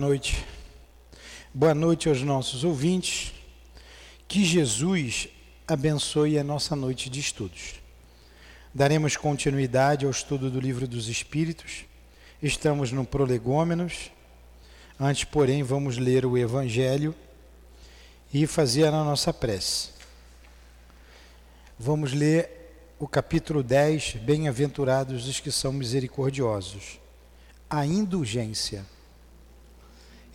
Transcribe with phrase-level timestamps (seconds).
[0.00, 0.46] Boa noite.
[1.52, 3.34] Boa noite aos nossos ouvintes.
[4.26, 5.28] Que Jesus
[5.68, 7.74] abençoe a nossa noite de estudos.
[8.74, 11.84] Daremos continuidade ao estudo do Livro dos Espíritos.
[12.42, 14.10] Estamos no Prolegômenos.
[14.98, 17.14] Antes, porém, vamos ler o Evangelho
[18.32, 19.90] e fazer a nossa prece.
[21.78, 26.98] Vamos ler o capítulo 10, Bem-aventurados os que são misericordiosos.
[27.68, 28.82] A indulgência.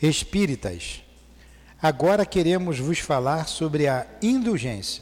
[0.02, 1.02] Espíritas,
[1.82, 5.02] agora queremos vos falar sobre a indulgência.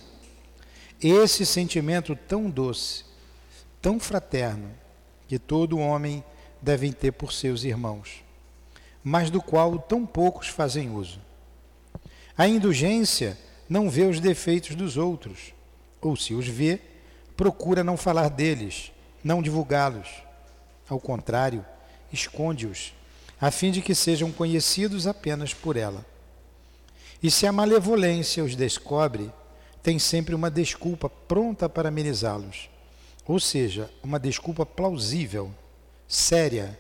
[1.02, 3.04] Esse sentimento tão doce,
[3.82, 4.70] tão fraterno,
[5.28, 6.24] que todo homem
[6.62, 8.24] deve ter por seus irmãos,
[9.04, 11.20] mas do qual tão poucos fazem uso.
[12.38, 13.36] A indulgência
[13.68, 15.56] não vê os defeitos dos outros,
[16.00, 16.80] ou se os vê,
[17.36, 18.92] procura não falar deles,
[19.24, 20.08] não divulgá-los.
[20.88, 21.66] Ao contrário,
[22.12, 22.94] esconde-os
[23.44, 26.06] a fim de que sejam conhecidos apenas por ela.
[27.22, 29.30] E se a malevolência os descobre,
[29.82, 32.70] tem sempre uma desculpa pronta para amenizá-los,
[33.28, 35.54] ou seja, uma desculpa plausível,
[36.08, 36.80] séria,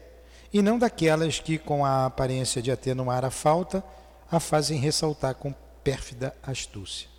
[0.54, 3.84] e não daquelas que, com a aparência de atenuar a falta,
[4.32, 7.10] a fazem ressaltar com pérfida astúcia.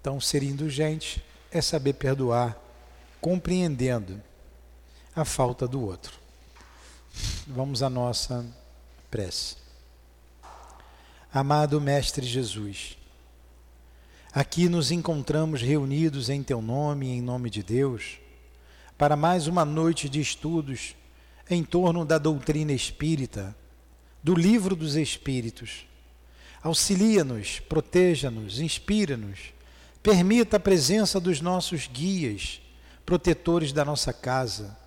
[0.00, 2.58] Então, ser indulgente é saber perdoar,
[3.20, 4.18] compreendendo
[5.14, 6.21] a falta do outro.
[7.46, 8.46] Vamos à nossa
[9.10, 9.56] prece.
[11.32, 12.96] Amado Mestre Jesus,
[14.32, 18.18] aqui nos encontramos reunidos em Teu nome e em nome de Deus,
[18.96, 20.94] para mais uma noite de estudos
[21.50, 23.56] em torno da doutrina espírita,
[24.22, 25.86] do livro dos Espíritos.
[26.62, 29.52] Auxilia-nos, proteja-nos, inspira-nos,
[30.02, 32.60] permita a presença dos nossos guias,
[33.04, 34.80] protetores da nossa casa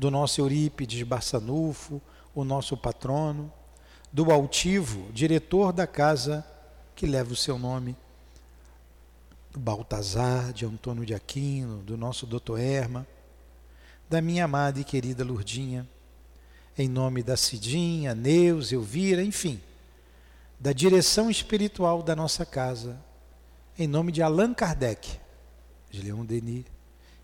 [0.00, 2.00] do nosso Eurípides Barçanufo,
[2.34, 3.52] o nosso patrono,
[4.10, 6.42] do altivo, diretor da casa
[6.96, 7.94] que leva o seu nome,
[9.50, 13.06] do Baltazar, de Antônio de Aquino, do nosso doutor Erma,
[14.08, 15.86] da minha amada e querida Lurdinha,
[16.78, 19.60] em nome da Cidinha, Neus, Elvira, enfim,
[20.58, 22.98] da direção espiritual da nossa casa,
[23.78, 25.20] em nome de Allan Kardec,
[25.90, 26.64] de Leon Denis,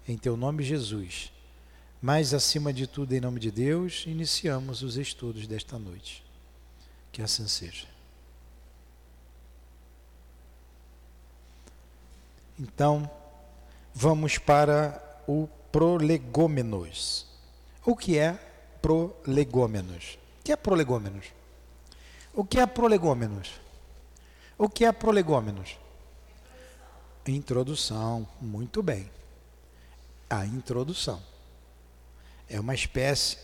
[0.07, 1.35] em teu nome, Jesus
[2.01, 6.25] mas, acima de tudo, em nome de Deus, iniciamos os estudos desta noite.
[7.11, 7.87] Que assim seja.
[12.59, 13.11] Então,
[13.95, 17.27] vamos para o prolegômenos.
[17.85, 18.33] O que é
[18.81, 20.19] prolegômenos?
[20.41, 21.27] O que é prolegômenos?
[22.33, 23.51] O que é prolegômenos?
[24.59, 25.79] O que é prolegômenos?
[27.27, 29.11] Introdução, muito bem.
[30.31, 31.21] A introdução.
[32.49, 33.39] É uma espécie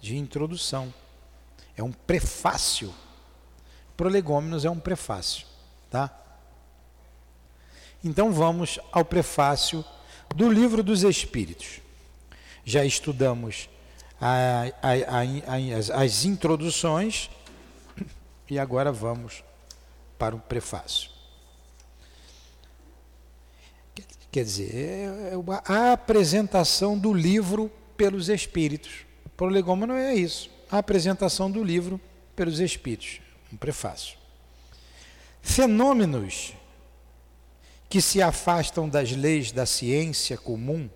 [0.00, 0.92] de introdução.
[1.76, 2.94] É um prefácio.
[3.96, 5.46] Prolegômenos é um prefácio,
[5.90, 6.10] tá?
[8.04, 9.84] Então vamos ao prefácio
[10.34, 11.80] do Livro dos Espíritos.
[12.64, 13.68] Já estudamos
[14.20, 17.30] a, a, a, as, as introduções
[18.48, 19.42] e agora vamos
[20.18, 21.10] para o prefácio.
[24.30, 29.06] Quer dizer, é, é a apresentação do livro pelos espíritos.
[29.24, 32.00] O prolegômeno é isso, a apresentação do livro
[32.34, 33.20] pelos espíritos,
[33.52, 34.16] um prefácio.
[35.40, 36.54] Fenômenos
[37.88, 40.90] que se afastam das leis da ciência comum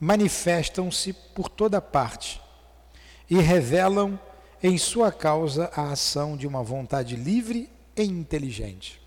[0.00, 2.40] manifestam-se por toda parte
[3.28, 4.18] e revelam
[4.62, 9.00] em sua causa a ação de uma vontade livre e inteligente.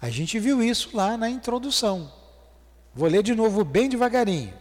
[0.00, 2.12] A gente viu isso lá na introdução.
[2.94, 4.54] Vou ler de novo bem devagarinho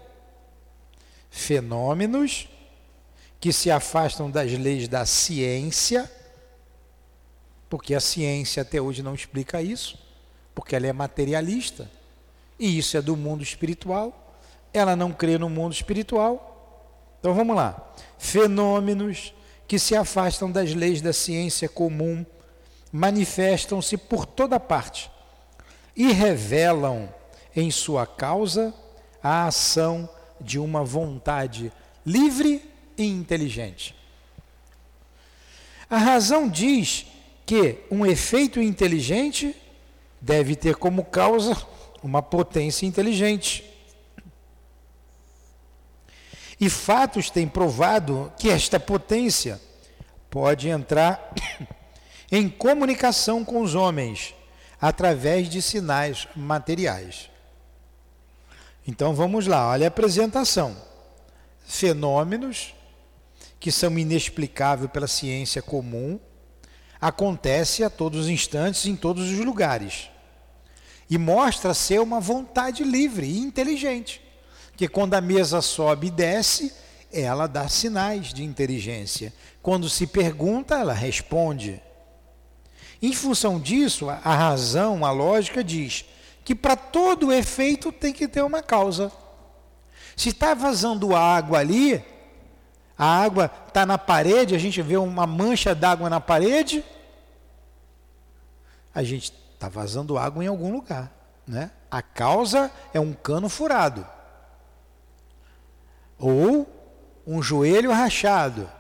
[1.38, 2.50] fenômenos
[3.40, 6.12] que se afastam das leis da ciência,
[7.70, 10.00] porque a ciência até hoje não explica isso,
[10.56, 11.90] porque ela é materialista,
[12.58, 14.36] e isso é do mundo espiritual,
[14.74, 17.14] ela não crê no mundo espiritual.
[17.20, 17.94] Então vamos lá.
[18.18, 19.34] Fenômenos
[19.68, 22.26] que se afastam das leis da ciência comum
[22.92, 25.12] manifestam-se por toda parte
[25.96, 27.10] e revelam
[27.56, 28.74] em sua causa
[29.22, 31.72] a ação de uma vontade
[32.06, 32.62] livre
[32.98, 33.96] e inteligente.
[35.90, 37.06] A razão diz
[37.46, 39.56] que um efeito inteligente
[40.20, 41.56] deve ter como causa
[42.04, 43.64] uma potência inteligente.
[46.60, 49.62] E fatos têm provado que esta potência
[50.30, 51.34] pode entrar
[52.32, 54.34] em comunicação com os homens
[54.82, 57.30] através de sinais materiais.
[58.88, 60.76] Então vamos lá, olha a apresentação.
[61.66, 62.74] Fenômenos
[63.60, 66.20] que são inexplicáveis pela ciência comum,
[67.00, 70.10] acontece a todos os instantes, em todos os lugares.
[71.10, 74.22] E mostra ser uma vontade livre e inteligente.
[74.76, 76.74] Que quando a mesa sobe e desce,
[77.12, 79.34] ela dá sinais de inteligência.
[79.62, 81.82] Quando se pergunta, ela responde.
[83.02, 86.06] Em função disso, a razão, a lógica diz
[86.48, 89.12] que para todo efeito tem que ter uma causa.
[90.16, 92.02] Se está vazando água ali,
[92.98, 96.86] a água está na parede, a gente vê uma mancha d'água na parede,
[98.96, 101.12] a gente está vazando água em algum lugar.
[101.46, 101.70] Né?
[101.92, 104.08] A causa é um cano furado.
[106.18, 106.66] Ou
[107.28, 108.72] um joelho rachado.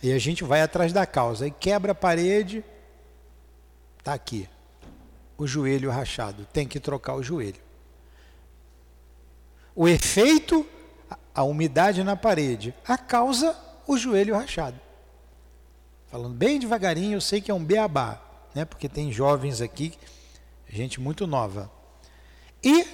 [0.00, 1.48] E a gente vai atrás da causa.
[1.48, 2.64] E quebra a parede,
[3.98, 4.48] está aqui.
[5.36, 6.46] O joelho rachado.
[6.52, 7.60] Tem que trocar o joelho.
[9.74, 10.66] O efeito,
[11.34, 12.74] a umidade na parede.
[12.86, 13.56] A causa,
[13.86, 14.80] o joelho rachado.
[16.06, 18.22] Falando bem devagarinho, eu sei que é um beabá,
[18.54, 18.64] né?
[18.64, 19.92] porque tem jovens aqui,
[20.68, 21.70] gente muito nova.
[22.62, 22.86] E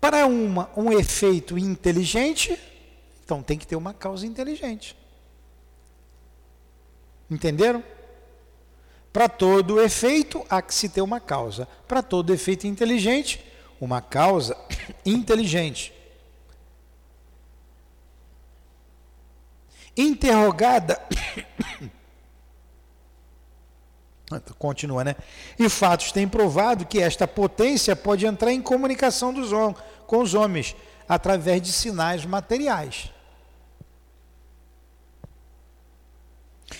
[0.00, 2.58] para uma, um efeito inteligente,
[3.24, 4.96] então tem que ter uma causa inteligente.
[7.30, 7.82] Entenderam?
[9.16, 11.66] Para todo efeito há que se ter uma causa.
[11.88, 13.42] Para todo efeito inteligente,
[13.80, 14.54] uma causa
[15.06, 15.90] inteligente.
[19.96, 21.00] Interrogada.
[24.58, 25.16] Continua, né?
[25.58, 29.48] E fatos têm provado que esta potência pode entrar em comunicação dos,
[30.06, 30.76] com os homens
[31.08, 33.10] através de sinais materiais.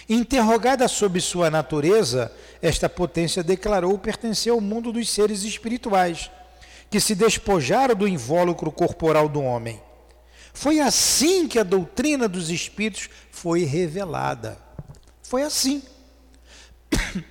[0.09, 6.31] Interrogada sobre sua natureza, esta potência declarou pertencer ao mundo dos seres espirituais,
[6.91, 9.81] que se despojaram do invólucro corporal do homem.
[10.53, 14.59] Foi assim que a doutrina dos espíritos foi revelada.
[15.23, 15.83] Foi assim.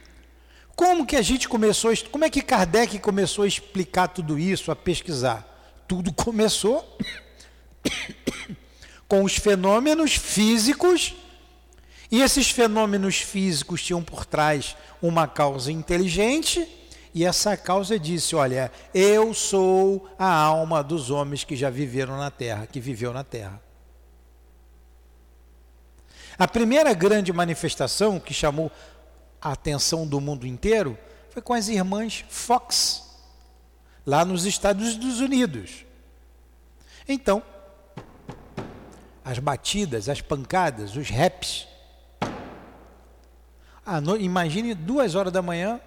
[0.75, 4.75] Como que a gente começou, como é que Kardec começou a explicar tudo isso, a
[4.75, 5.48] pesquisar?
[5.88, 6.98] Tudo começou
[9.08, 11.16] com os fenômenos físicos
[12.16, 16.66] e esses fenômenos físicos tinham por trás uma causa inteligente,
[17.14, 22.32] e essa causa disse: Olha, eu sou a alma dos homens que já viveram na
[22.32, 23.62] terra, que viveu na terra.
[26.40, 28.72] A primeira grande manifestação que chamou
[29.42, 30.98] a atenção do mundo inteiro
[31.32, 33.04] foi com as irmãs Fox,
[34.06, 35.86] lá nos Estados Unidos.
[37.10, 37.44] Então,
[39.22, 41.75] as batidas, as pancadas, os raps,
[43.86, 45.80] ah, no, imagine duas horas da manhã.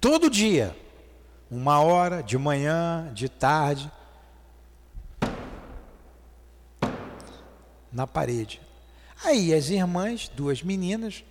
[0.00, 0.76] Todo dia.
[1.50, 3.90] Uma hora, de manhã, de tarde.
[7.92, 8.60] Na parede.
[9.24, 11.24] Aí as irmãs, duas meninas,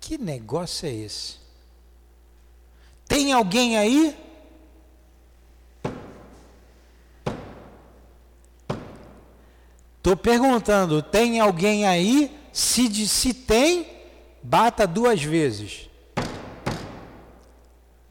[0.00, 1.36] que negócio é esse?
[3.06, 4.27] Tem alguém aí?
[9.98, 12.36] Estou perguntando, tem alguém aí?
[12.52, 13.86] Se, se tem,
[14.42, 15.88] bata duas vezes.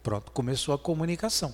[0.03, 1.53] Pronto, começou a comunicação.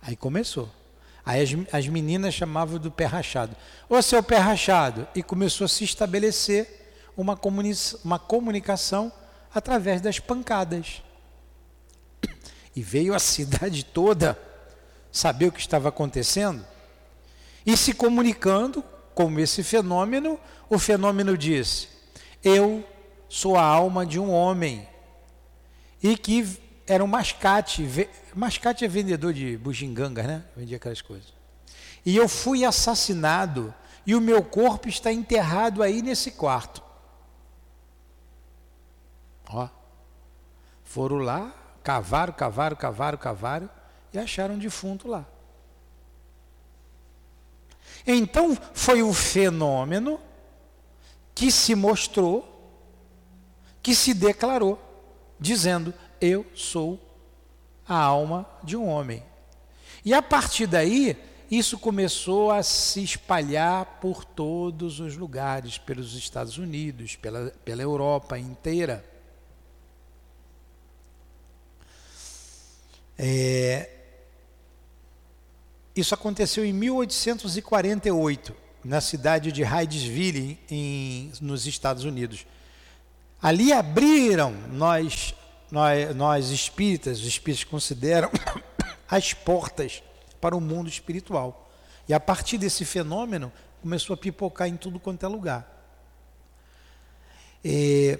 [0.00, 0.70] Aí começou.
[1.24, 3.54] Aí as, as meninas chamavam do pé rachado.
[3.88, 5.06] Ô seu pé rachado.
[5.14, 7.72] E começou a se estabelecer uma, comuni
[8.04, 9.12] uma comunicação
[9.54, 11.02] através das pancadas.
[12.74, 14.38] E veio a cidade toda
[15.18, 16.64] saber o que estava acontecendo
[17.66, 18.82] e se comunicando
[19.14, 20.38] com esse fenômeno,
[20.70, 21.88] o fenômeno diz:
[22.42, 22.82] Eu
[23.28, 24.88] sou a alma de um homem
[26.02, 27.86] e que era um mascate.
[28.34, 30.44] Mascate é vendedor de bugigangas, né?
[30.56, 31.34] Vendia aquelas coisas.
[32.06, 33.74] E eu fui assassinado
[34.06, 36.82] e o meu corpo está enterrado aí nesse quarto.
[39.50, 39.68] Ó.
[40.84, 43.77] Foram lá, cavaram, cavaram, cavaram, cavaram
[44.18, 45.26] e acharam um defunto lá.
[48.06, 50.20] Então foi o fenômeno
[51.34, 52.44] que se mostrou,
[53.82, 54.80] que se declarou,
[55.38, 56.98] dizendo: Eu sou
[57.86, 59.22] a alma de um homem.
[60.04, 61.16] E a partir daí,
[61.50, 68.38] isso começou a se espalhar por todos os lugares, pelos Estados Unidos, pela, pela Europa
[68.38, 69.04] inteira.
[73.16, 73.97] É,
[76.00, 82.46] isso aconteceu em 1848, na cidade de Hydesville, em, nos Estados Unidos.
[83.40, 85.34] Ali abriram, nós
[85.70, 88.30] nós, nós espíritas, os espíritas consideram
[89.08, 90.02] as portas
[90.40, 91.70] para o mundo espiritual.
[92.08, 93.52] E a partir desse fenômeno,
[93.82, 95.74] começou a pipocar em tudo quanto é lugar.
[97.62, 98.18] E,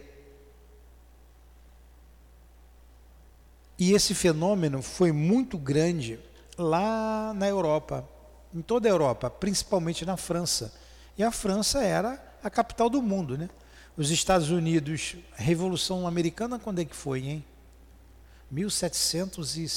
[3.79, 6.19] e esse fenômeno foi muito grande
[6.59, 8.07] lá na Europa,
[8.53, 10.75] em toda a Europa, principalmente na França.
[11.17, 13.49] E a França era a capital do mundo, né?
[13.97, 17.45] Os Estados Unidos, a Revolução Americana, quando é que foi, hein?
[18.50, 19.69] 1700 e...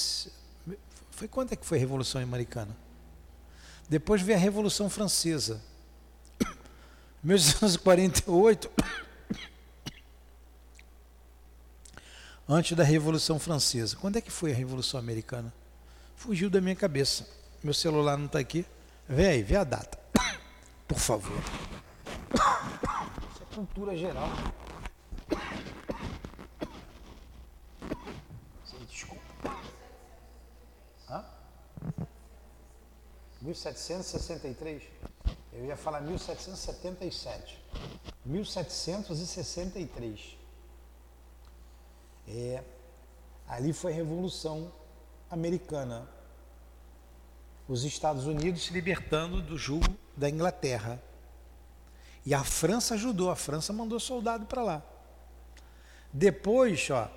[1.12, 2.76] Foi quando é que foi a Revolução Americana?
[3.88, 5.62] Depois veio a Revolução Francesa.
[7.24, 8.72] 1848
[12.48, 13.96] antes da Revolução Francesa.
[13.98, 15.54] Quando é que foi a Revolução Americana?
[16.22, 17.28] Fugiu da minha cabeça.
[17.64, 18.64] Meu celular não está aqui.
[19.10, 19.98] Vê aí, vê a data.
[20.88, 21.34] Por favor.
[23.34, 24.30] Isso é cultura geral.
[28.88, 29.24] Desculpa.
[31.10, 31.26] Hã?
[33.42, 34.84] 1763?
[35.54, 37.60] Eu ia falar 1777.
[38.24, 40.38] 1763.
[42.28, 42.64] É,
[43.48, 44.72] ali foi Revolução
[45.32, 46.08] Americana.
[47.68, 51.02] Os Estados Unidos se libertando do jugo da Inglaterra.
[52.26, 54.82] E a França ajudou, a França mandou soldado para lá.
[56.14, 57.10] Depois, ó,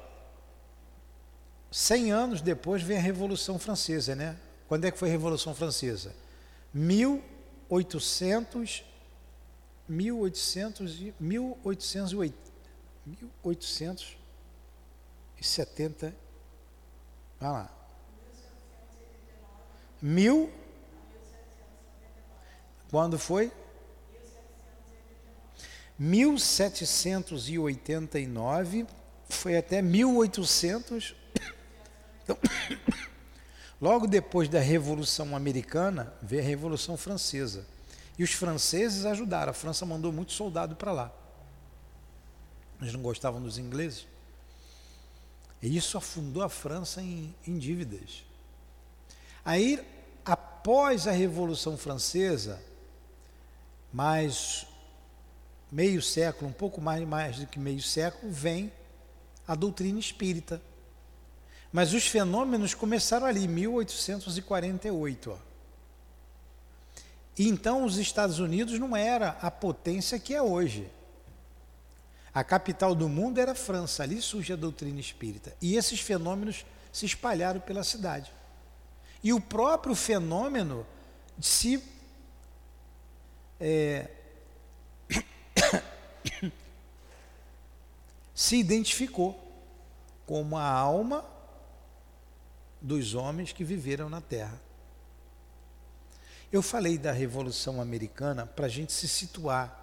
[1.70, 4.38] 100 anos depois vem a Revolução Francesa, né?
[4.68, 6.14] Quando é que foi a Revolução Francesa?
[6.72, 8.84] 1800
[9.88, 12.34] 1800 1880
[13.04, 14.24] 1800
[15.44, 16.14] 70.
[17.38, 17.70] Vai lá.
[20.06, 20.52] Mil.
[22.90, 23.50] Quando foi?
[25.98, 28.86] 1789
[29.30, 31.16] foi até 1800.
[32.22, 32.36] Então,
[33.80, 37.64] logo depois da Revolução Americana, veio a Revolução Francesa.
[38.18, 39.52] E os franceses ajudaram.
[39.52, 41.10] A França mandou muito soldado para lá.
[42.78, 44.06] Eles não gostavam dos ingleses.
[45.62, 48.22] E isso afundou a França em, em dívidas.
[49.42, 49.93] Aí,
[50.24, 52.60] após a Revolução Francesa,
[53.92, 54.66] mais
[55.70, 58.72] meio século, um pouco mais, mais do que meio século, vem
[59.46, 60.60] a doutrina espírita.
[61.72, 65.30] Mas os fenômenos começaram ali, 1848.
[65.30, 65.36] Ó.
[67.36, 70.88] E então os Estados Unidos não era a potência que é hoje.
[72.32, 75.54] A capital do mundo era a França, ali surge a doutrina espírita.
[75.60, 78.32] E esses fenômenos se espalharam pela cidade.
[79.24, 80.86] E o próprio fenômeno
[81.40, 81.82] se
[83.58, 84.10] é,
[88.34, 89.40] se identificou
[90.26, 91.24] como a alma
[92.82, 94.60] dos homens que viveram na Terra.
[96.52, 99.80] Eu falei da Revolução Americana para a gente se situar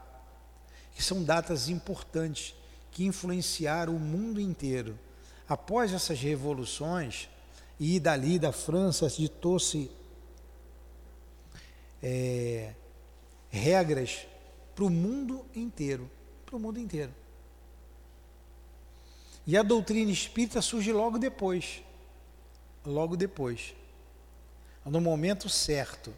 [0.94, 2.54] que são datas importantes
[2.92, 5.00] que influenciaram o mundo inteiro.
[5.50, 7.28] Após essas revoluções,
[7.84, 9.90] e dali da França ditou-se
[12.02, 12.76] é,
[13.50, 14.28] regras
[14.76, 16.08] para o mundo inteiro,
[16.46, 17.12] para o mundo inteiro.
[19.48, 21.82] E a doutrina espírita surge logo depois,
[22.86, 23.74] logo depois,
[24.86, 26.14] no momento certo.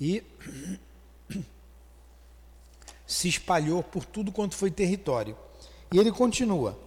[0.00, 0.22] E
[3.04, 5.36] se espalhou por tudo quanto foi território.
[5.92, 6.78] E ele continua: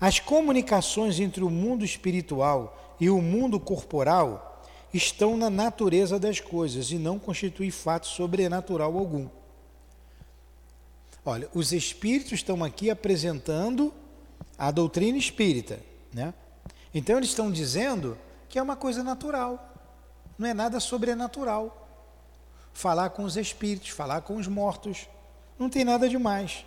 [0.00, 6.90] as comunicações entre o mundo espiritual e o mundo corporal estão na natureza das coisas
[6.90, 9.28] e não constituem fato sobrenatural algum.
[11.24, 13.92] Olha, os espíritos estão aqui apresentando
[14.58, 15.78] a doutrina espírita,
[16.12, 16.32] né?
[16.94, 19.74] Então eles estão dizendo que é uma coisa natural,
[20.38, 21.76] não é nada sobrenatural.
[22.72, 25.06] Falar com os espíritos, falar com os mortos,
[25.58, 26.64] não tem nada demais.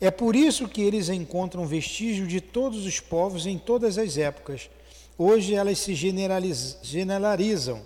[0.00, 4.68] É por isso que eles encontram vestígio de todos os povos em todas as épocas.
[5.16, 7.82] Hoje elas se generalizam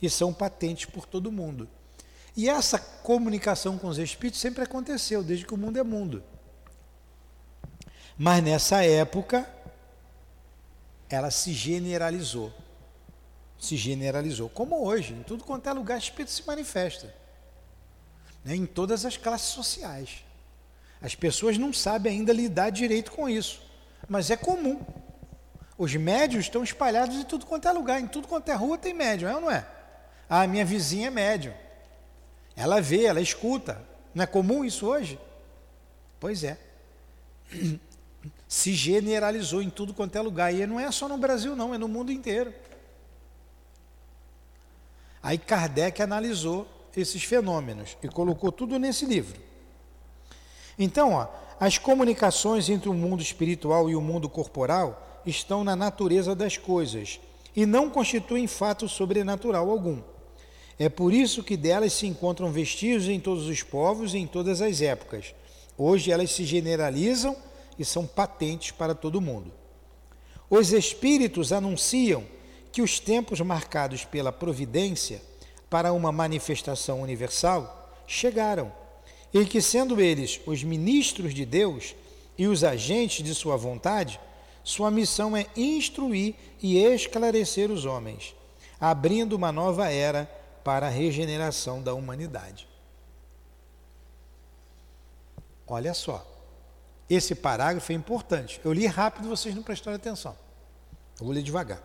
[0.00, 1.68] e são patentes por todo mundo.
[2.36, 6.22] E essa comunicação com os espíritos sempre aconteceu, desde que o mundo é mundo.
[8.16, 9.48] Mas nessa época,
[11.08, 12.52] ela se generalizou.
[13.58, 14.48] Se generalizou.
[14.48, 17.12] Como hoje, em tudo quanto é lugar, espírito se manifesta
[18.44, 20.24] né, em todas as classes sociais.
[21.00, 23.60] As pessoas não sabem ainda lidar direito com isso,
[24.08, 24.80] mas é comum.
[25.76, 28.92] Os médios estão espalhados em tudo quanto é lugar, em tudo quanto é rua tem
[28.92, 29.64] médium, é ou não é?
[30.28, 31.54] Ah, minha vizinha é médium.
[32.56, 33.80] Ela vê, ela escuta.
[34.12, 35.18] Não é comum isso hoje?
[36.18, 36.58] Pois é.
[38.48, 40.52] Se generalizou em tudo quanto é lugar.
[40.52, 42.52] E não é só no Brasil, não, é no mundo inteiro.
[45.22, 49.47] Aí Kardec analisou esses fenômenos e colocou tudo nesse livro.
[50.78, 51.26] Então, ó,
[51.58, 57.18] as comunicações entre o mundo espiritual e o mundo corporal estão na natureza das coisas
[57.56, 60.00] e não constituem fato sobrenatural algum.
[60.78, 64.62] É por isso que delas se encontram vestígios em todos os povos e em todas
[64.62, 65.34] as épocas.
[65.76, 67.36] Hoje elas se generalizam
[67.76, 69.52] e são patentes para todo mundo.
[70.48, 72.24] Os espíritos anunciam
[72.70, 75.20] que os tempos marcados pela providência
[75.68, 78.72] para uma manifestação universal chegaram
[79.32, 81.94] e que, sendo eles os ministros de Deus
[82.36, 84.20] e os agentes de sua vontade,
[84.64, 88.34] sua missão é instruir e esclarecer os homens,
[88.80, 90.24] abrindo uma nova era
[90.62, 92.68] para a regeneração da humanidade.
[95.66, 96.26] Olha só,
[97.08, 98.60] esse parágrafo é importante.
[98.64, 100.36] Eu li rápido, vocês não prestaram atenção.
[101.18, 101.82] Eu vou ler devagar.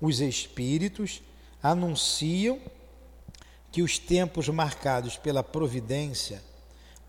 [0.00, 1.22] Os espíritos
[1.62, 2.60] anunciam
[3.78, 6.42] que os tempos marcados pela providência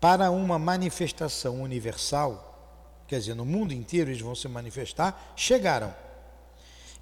[0.00, 5.92] para uma manifestação universal, quer dizer, no mundo inteiro eles vão se manifestar, chegaram.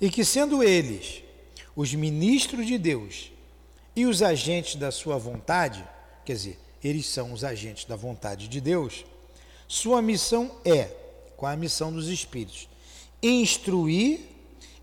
[0.01, 1.23] E que, sendo eles
[1.77, 3.31] os ministros de Deus
[3.95, 5.87] e os agentes da sua vontade,
[6.25, 9.05] quer dizer, eles são os agentes da vontade de Deus,
[9.69, 10.85] sua missão é,
[11.37, 12.71] qual é a missão dos Espíritos?
[13.23, 14.21] Instruir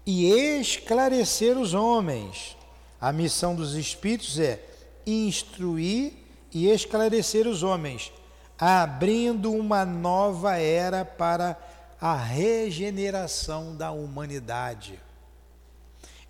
[0.05, 2.55] e esclarecer os homens.
[3.01, 4.74] A missão dos Espíritos é
[5.05, 6.13] instruir
[6.51, 8.11] e esclarecer os homens,
[8.57, 11.57] abrindo uma nova era para
[11.99, 14.99] a regeneração da humanidade.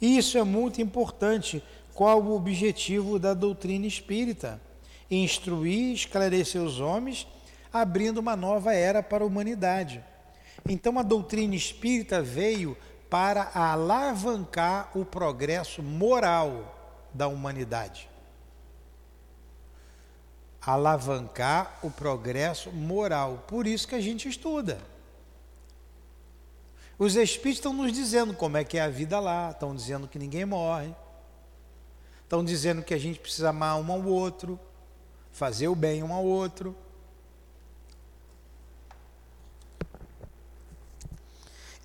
[0.02, 1.64] Isso é muito importante.
[1.94, 4.60] Qual o objetivo da doutrina espírita?
[5.10, 7.28] Instruir, esclarecer os homens,
[7.72, 10.04] abrindo uma nova era para a humanidade.
[10.68, 12.76] Então a doutrina espírita veio
[13.10, 18.10] para alavancar o progresso moral da humanidade
[20.66, 23.44] alavancar o progresso moral.
[23.48, 24.80] Por isso que a gente estuda.
[26.98, 30.18] Os espíritos estão nos dizendo como é que é a vida lá, estão dizendo que
[30.18, 30.96] ninguém morre,
[32.24, 34.60] estão dizendo que a gente precisa amar um ao outro,
[35.32, 36.76] fazer o bem um ao outro.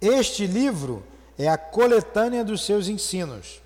[0.01, 1.05] Este livro
[1.37, 3.61] é a coletânea dos seus ensinos.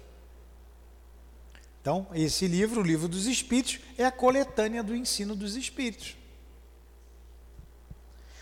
[1.84, 6.16] Então, esse livro, o Livro dos Espíritos, é a coletânea do ensino dos Espíritos.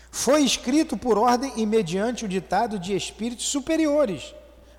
[0.09, 4.33] Foi escrito por ordem e mediante o ditado de espíritos superiores,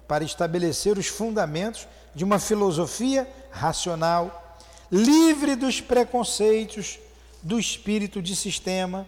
[0.09, 4.57] para estabelecer os fundamentos de uma filosofia racional,
[4.90, 6.98] livre dos preconceitos
[7.42, 9.07] do espírito de sistema.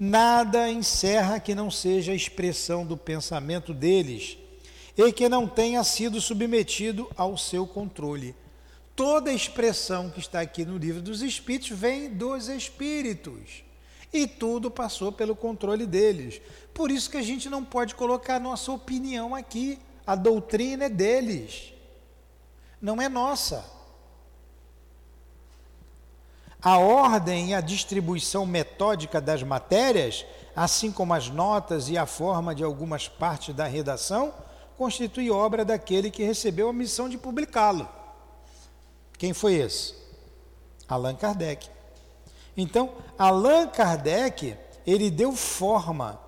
[0.00, 4.36] Nada encerra que não seja a expressão do pensamento deles
[4.96, 8.34] e que não tenha sido submetido ao seu controle
[9.00, 13.64] toda expressão que está aqui no livro dos Espíritos vem dos Espíritos.
[14.12, 16.38] E tudo passou pelo controle deles.
[16.74, 19.78] Por isso que a gente não pode colocar nossa opinião aqui.
[20.06, 21.72] A doutrina é deles,
[22.78, 23.64] não é nossa.
[26.60, 32.54] A ordem e a distribuição metódica das matérias, assim como as notas e a forma
[32.54, 34.34] de algumas partes da redação,
[34.76, 37.88] constitui obra daquele que recebeu a missão de publicá-lo.
[39.20, 39.92] Quem foi esse?
[40.88, 41.68] Allan Kardec.
[42.56, 44.56] Então, Allan Kardec,
[44.86, 46.18] ele deu forma,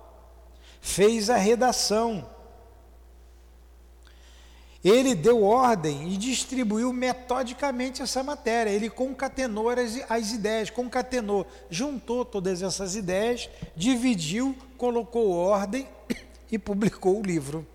[0.79, 2.29] fez a redação.
[4.83, 8.69] Ele deu ordem e distribuiu metodicamente essa matéria.
[8.69, 15.87] Ele concatenou as, as ideias, concatenou, juntou todas essas ideias, dividiu, colocou ordem
[16.51, 17.72] e publicou o livro.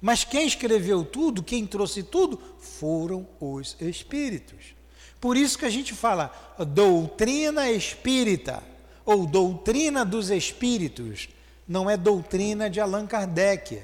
[0.00, 4.74] Mas quem escreveu tudo, quem trouxe tudo, foram os espíritos.
[5.20, 8.62] Por isso que a gente fala doutrina espírita
[9.04, 11.28] ou doutrina dos espíritos.
[11.68, 13.82] Não é doutrina de Allan Kardec,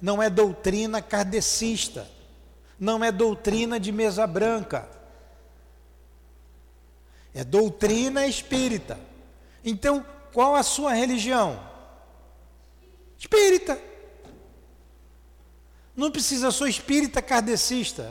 [0.00, 2.10] não é doutrina kardecista,
[2.80, 4.88] não é doutrina de mesa branca.
[7.34, 8.98] É doutrina espírita.
[9.64, 11.60] Então, qual a sua religião?
[13.18, 13.91] Espírita.
[15.94, 18.10] Não precisa, sou espírita kardecista.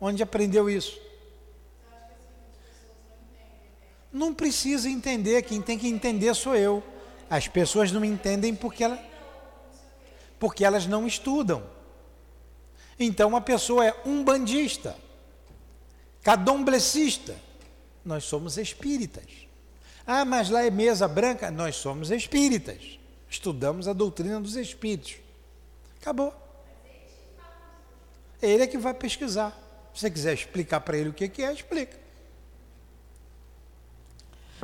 [0.00, 0.98] Onde aprendeu isso?
[4.12, 6.82] Não precisa entender, quem tem que entender sou eu.
[7.28, 8.98] As pessoas não entendem porque, ela,
[10.38, 11.62] porque elas não estudam.
[12.98, 14.96] Então uma pessoa é um bandista,
[16.22, 17.36] cadomblecista.
[18.04, 19.24] Nós somos espíritas.
[20.06, 21.50] Ah, mas lá é mesa branca.
[21.50, 22.98] Nós somos espíritas.
[23.28, 25.16] Estudamos a doutrina dos espíritos.
[26.00, 26.34] Acabou.
[28.40, 29.50] Ele é que vai pesquisar.
[29.92, 31.98] Se você quiser explicar para ele o que é, explica.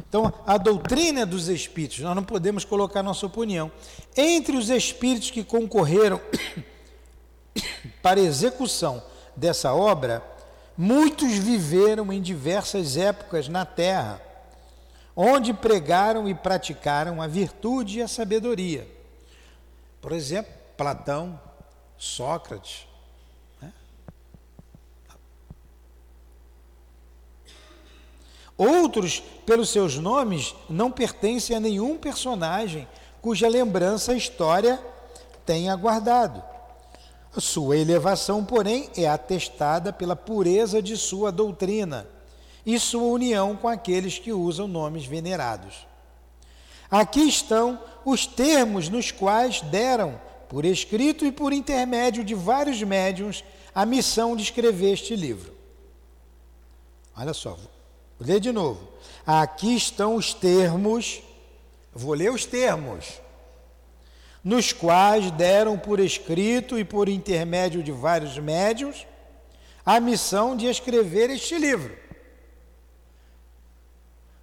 [0.08, 3.70] Então, a doutrina dos espíritos, nós não podemos colocar nossa opinião.
[4.16, 6.20] Entre os espíritos que concorreram
[8.00, 9.02] para a execução
[9.34, 10.22] dessa obra,
[10.76, 14.22] muitos viveram em diversas épocas na terra,
[15.14, 18.86] onde pregaram e praticaram a virtude e a sabedoria.
[20.00, 21.40] Por exemplo, Platão,
[21.96, 22.86] Sócrates,
[28.58, 32.88] Outros, pelos seus nomes, não pertencem a nenhum personagem
[33.20, 34.80] cuja lembrança a história
[35.44, 36.42] tenha guardado.
[37.36, 42.06] Sua elevação, porém, é atestada pela pureza de sua doutrina
[42.64, 45.86] e sua união com aqueles que usam nomes venerados.
[46.90, 53.44] Aqui estão os termos nos quais deram, por escrito e por intermédio de vários médiums,
[53.74, 55.54] a missão de escrever este livro.
[57.16, 57.56] Olha só,
[58.18, 58.88] Vou ler de novo.
[59.26, 61.22] Aqui estão os termos,
[61.92, 63.20] vou ler os termos,
[64.42, 69.06] nos quais deram por escrito e por intermédio de vários médios
[69.84, 71.96] a missão de escrever este livro.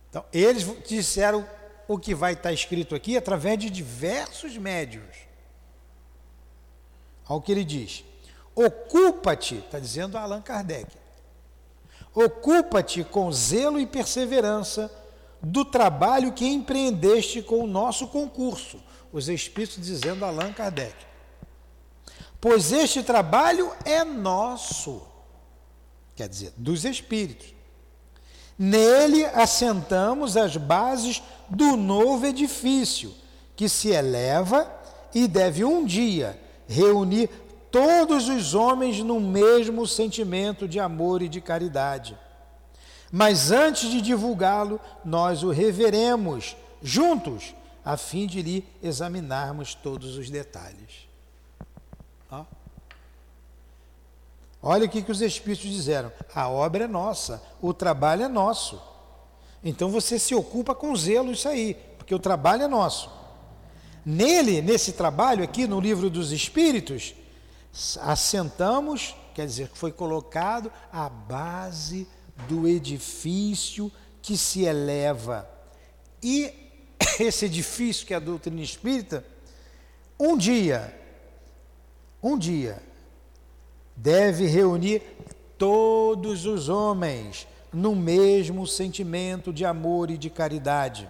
[0.09, 1.47] Então, eles disseram
[1.87, 5.03] o que vai estar escrito aqui através de diversos médios.
[7.33, 8.03] Olha o que ele diz.
[8.55, 10.85] Ocupa-te, está dizendo Allan Kardec
[12.13, 14.91] Ocupa-te com zelo e perseverança
[15.41, 18.79] do trabalho que empreendeste com o nosso concurso.
[19.11, 20.93] Os Espíritos dizendo Allan Kardec.
[22.39, 25.01] Pois este trabalho é nosso,
[26.15, 27.51] quer dizer, dos Espíritos.
[28.59, 33.11] Nele assentamos as bases do novo edifício,
[33.55, 34.71] que se eleva
[35.15, 37.29] e deve um dia reunir
[37.71, 42.17] todos os homens no mesmo sentimento de amor e de caridade.
[43.11, 50.29] Mas antes de divulgá-lo, nós o reveremos juntos, a fim de lhe examinarmos todos os
[50.29, 51.07] detalhes.
[52.31, 52.45] Ó.
[54.61, 58.81] Olha o que, que os Espíritos disseram: a obra é nossa, o trabalho é nosso.
[59.63, 63.09] Então você se ocupa com zelo isso aí, porque o trabalho é nosso.
[64.05, 67.15] Nele, nesse trabalho aqui no livro dos Espíritos,
[68.01, 72.07] assentamos, quer dizer, foi colocado a base
[72.47, 75.49] do edifício que se eleva.
[76.21, 76.53] E
[77.19, 79.25] esse edifício que é a doutrina espírita,
[80.19, 80.97] um dia,
[82.21, 82.81] um dia,
[83.95, 85.01] deve reunir
[85.57, 91.09] todos os homens no mesmo sentimento de amor e de caridade.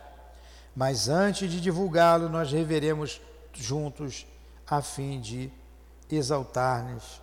[0.76, 3.22] Mas antes de divulgá-lo, nós reveremos
[3.54, 4.26] juntos
[4.68, 5.52] a fim de
[6.10, 7.22] exaltar-nos,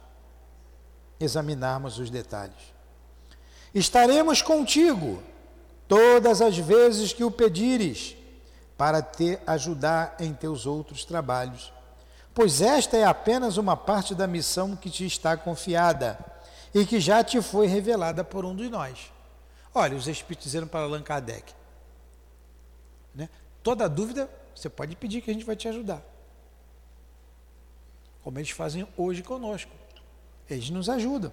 [1.19, 2.73] examinarmos os detalhes.
[3.75, 5.23] Estaremos contigo
[5.89, 8.17] todas as vezes que o pedires,
[8.77, 11.73] para te ajudar em teus outros trabalhos,
[12.33, 16.19] pois esta é apenas uma parte da missão que te está confiada
[16.73, 19.13] e que já te foi revelada por um de nós.
[19.75, 21.53] Olha, os Espíritos disseram para Allan Kardec:
[23.15, 23.29] né?
[23.63, 26.03] Toda dúvida você pode pedir que a gente vai te ajudar
[28.23, 29.71] como eles fazem hoje conosco.
[30.49, 31.33] Eles nos ajudam.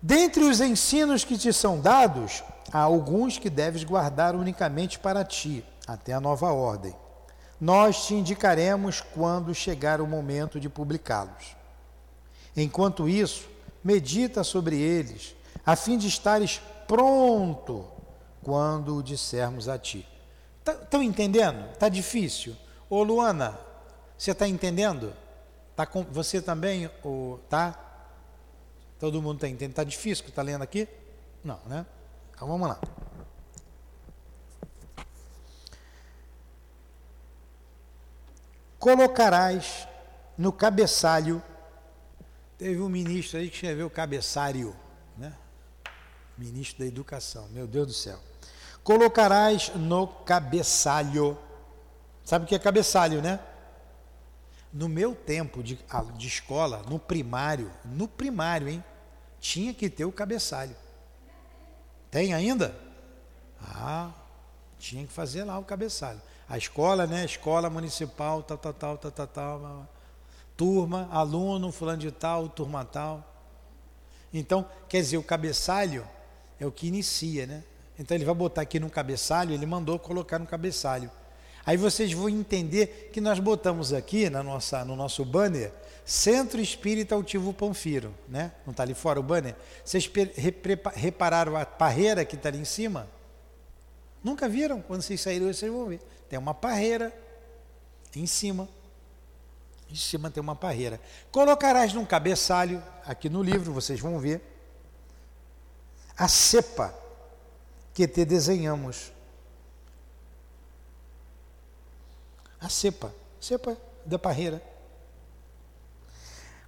[0.00, 2.42] Dentre os ensinos que te são dados,
[2.72, 6.94] há alguns que deves guardar unicamente para ti, até a nova ordem.
[7.60, 11.56] Nós te indicaremos quando chegar o momento de publicá-los.
[12.56, 13.48] Enquanto isso,
[13.82, 15.34] medita sobre eles,
[15.66, 17.84] a fim de estares pronto
[18.42, 20.06] quando o dissermos a ti.
[20.58, 21.70] Estão tá, entendendo?
[21.72, 22.56] Está difícil?
[22.90, 23.58] Ô Luana,
[24.16, 25.14] você está entendendo?
[25.74, 27.78] Tá com, você também, o, tá?
[28.98, 29.70] Todo mundo está entendendo?
[29.70, 30.88] Está difícil que está lendo aqui?
[31.42, 31.86] Não, né?
[32.34, 32.80] Então vamos lá.
[38.78, 39.88] Colocarás
[40.36, 41.42] no cabeçalho.
[42.56, 44.87] Teve um ministro aí que escreveu cabeçário, né?
[46.38, 48.18] Ministro da Educação, meu Deus do céu.
[48.84, 51.36] Colocarás no cabeçalho.
[52.24, 53.40] Sabe o que é cabeçalho, né?
[54.72, 55.78] No meu tempo de,
[56.16, 58.84] de escola, no primário, no primário, hein?
[59.40, 60.76] Tinha que ter o cabeçalho.
[62.10, 62.74] Tem ainda?
[63.60, 64.10] Ah,
[64.78, 66.20] tinha que fazer lá o cabeçalho.
[66.48, 67.24] A escola, né?
[67.24, 69.88] Escola municipal, tal, tal, tal, tal, tal, tal.
[70.56, 73.24] Turma, aluno, fulano de tal, turma tal.
[74.32, 76.06] Então, quer dizer, o cabeçalho
[76.58, 77.62] é o que inicia, né?
[77.98, 81.10] Então ele vai botar aqui no cabeçalho, ele mandou colocar no cabeçalho.
[81.66, 85.72] Aí vocês vão entender que nós botamos aqui na nossa, no nosso banner
[86.04, 88.52] Centro Espírita Altivo Panfiro, né?
[88.64, 89.54] Não está ali fora o banner?
[89.84, 90.10] Vocês
[90.94, 93.06] repararam a parreira que está ali em cima?
[94.24, 94.80] Nunca viram?
[94.80, 96.00] Quando vocês saíram, vocês vão ver.
[96.28, 97.12] Tem uma parreira
[98.16, 98.66] em cima.
[99.90, 100.98] Em cima tem uma parreira.
[101.30, 104.40] Colocarás num cabeçalho, aqui no livro, vocês vão ver,
[106.18, 106.92] a cepa
[107.94, 109.12] que te desenhamos.
[112.60, 114.60] A cepa, cepa da parreira.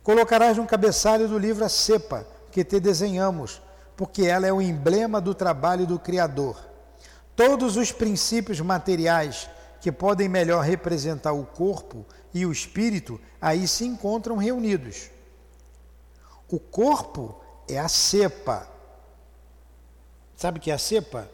[0.05, 3.61] Colocarás no cabeçalho do livro a cepa que te desenhamos,
[3.97, 6.57] porque ela é o emblema do trabalho do Criador.
[7.35, 13.85] Todos os princípios materiais que podem melhor representar o corpo e o espírito aí se
[13.85, 15.11] encontram reunidos.
[16.49, 18.80] O corpo é a cepa.
[20.41, 21.31] Sabe que é a cepa?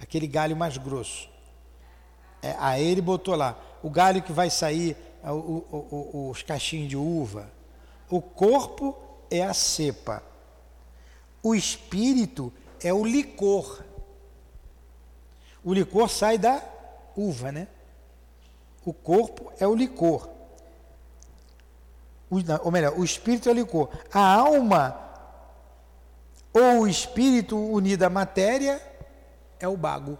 [0.00, 1.28] Aquele galho mais grosso.
[2.40, 6.88] É, aí ele botou lá, o galho que vai sair, o, o, o, os cachinhos
[6.88, 7.52] de uva,
[8.08, 8.96] o corpo
[9.30, 10.22] é a cepa.
[11.42, 12.50] O espírito
[12.82, 13.84] é o licor.
[15.62, 16.64] O licor sai da
[17.14, 17.68] uva, né?
[18.86, 20.30] O corpo é o licor.
[22.30, 23.90] O, ou melhor, o espírito é o licor.
[24.10, 25.09] A alma
[26.52, 28.82] ou o espírito unido à matéria
[29.58, 30.18] é o bago.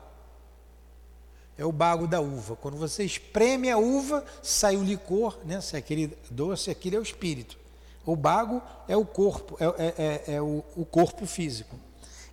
[1.59, 2.57] É o bago da uva.
[2.57, 5.61] Quando você espreme a uva, sai o licor, né?
[5.61, 7.59] Se é aquele doce, aquele é o espírito.
[8.07, 11.77] O bago é o corpo, é, é, é, é o, o, corpo físico.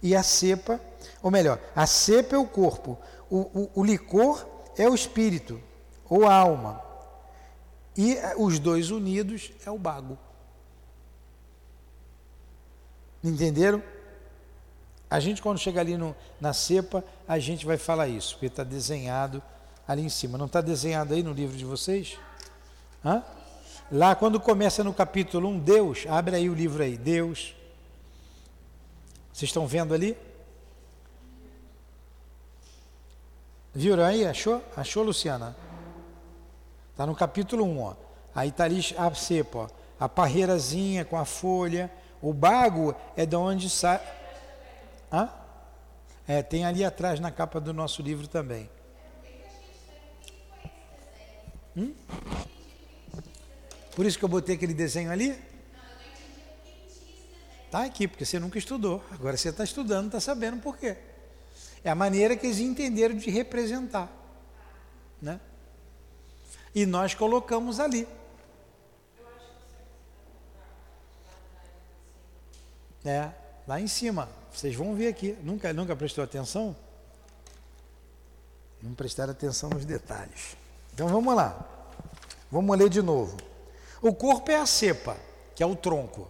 [0.02, 0.80] E a cepa,
[1.22, 2.98] ou melhor, a cepa é o corpo,
[3.30, 4.46] o, o, o licor
[4.78, 5.62] é o espírito,
[6.10, 6.82] ou a alma.
[7.98, 10.18] E os dois unidos é o bago.
[13.24, 13.82] Entenderam?
[15.10, 18.64] A gente, quando chega ali no, na cepa, a gente vai falar isso, porque está
[18.64, 19.42] desenhado
[19.88, 20.38] ali em cima.
[20.38, 22.18] Não está desenhado aí no livro de vocês?
[23.04, 23.24] Hã?
[23.90, 27.56] Lá quando começa no capítulo 1, Deus, abre aí o livro aí, Deus.
[29.32, 30.18] Vocês estão vendo ali?
[33.74, 34.26] Viram aí?
[34.26, 34.62] Achou?
[34.76, 35.56] Achou, Luciana?
[36.92, 37.94] Está no capítulo 1, ó.
[38.36, 39.68] Aí está ali a cepa, ó.
[40.00, 41.90] A parreirazinha com a folha.
[42.22, 44.02] O bago é de onde sai.
[45.12, 45.30] Hã?
[46.28, 48.70] É, tem ali atrás na capa do nosso livro também.
[51.76, 51.94] Hum?
[53.96, 55.40] Por isso que eu botei aquele desenho ali?
[57.66, 59.04] Está aqui, porque você nunca estudou.
[59.12, 60.98] Agora você está estudando, está sabendo por quê.
[61.84, 64.12] É a maneira que eles entenderam de representar.
[65.22, 65.40] Né?
[66.74, 68.08] E nós colocamos ali.
[73.06, 73.30] É,
[73.68, 74.30] lá em cima.
[74.52, 75.38] Vocês vão ver aqui.
[75.44, 76.76] Nunca, nunca prestou atenção?
[78.82, 80.56] Não prestaram atenção nos detalhes.
[80.94, 81.58] Então vamos lá.
[82.52, 83.38] Vamos ler de novo.
[84.02, 85.18] O corpo é a cepa,
[85.56, 86.28] que é o tronco.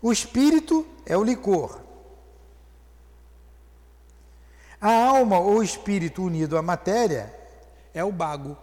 [0.00, 1.80] O espírito é o licor.
[4.80, 7.32] A alma ou espírito unido à matéria
[7.94, 8.56] é o bago.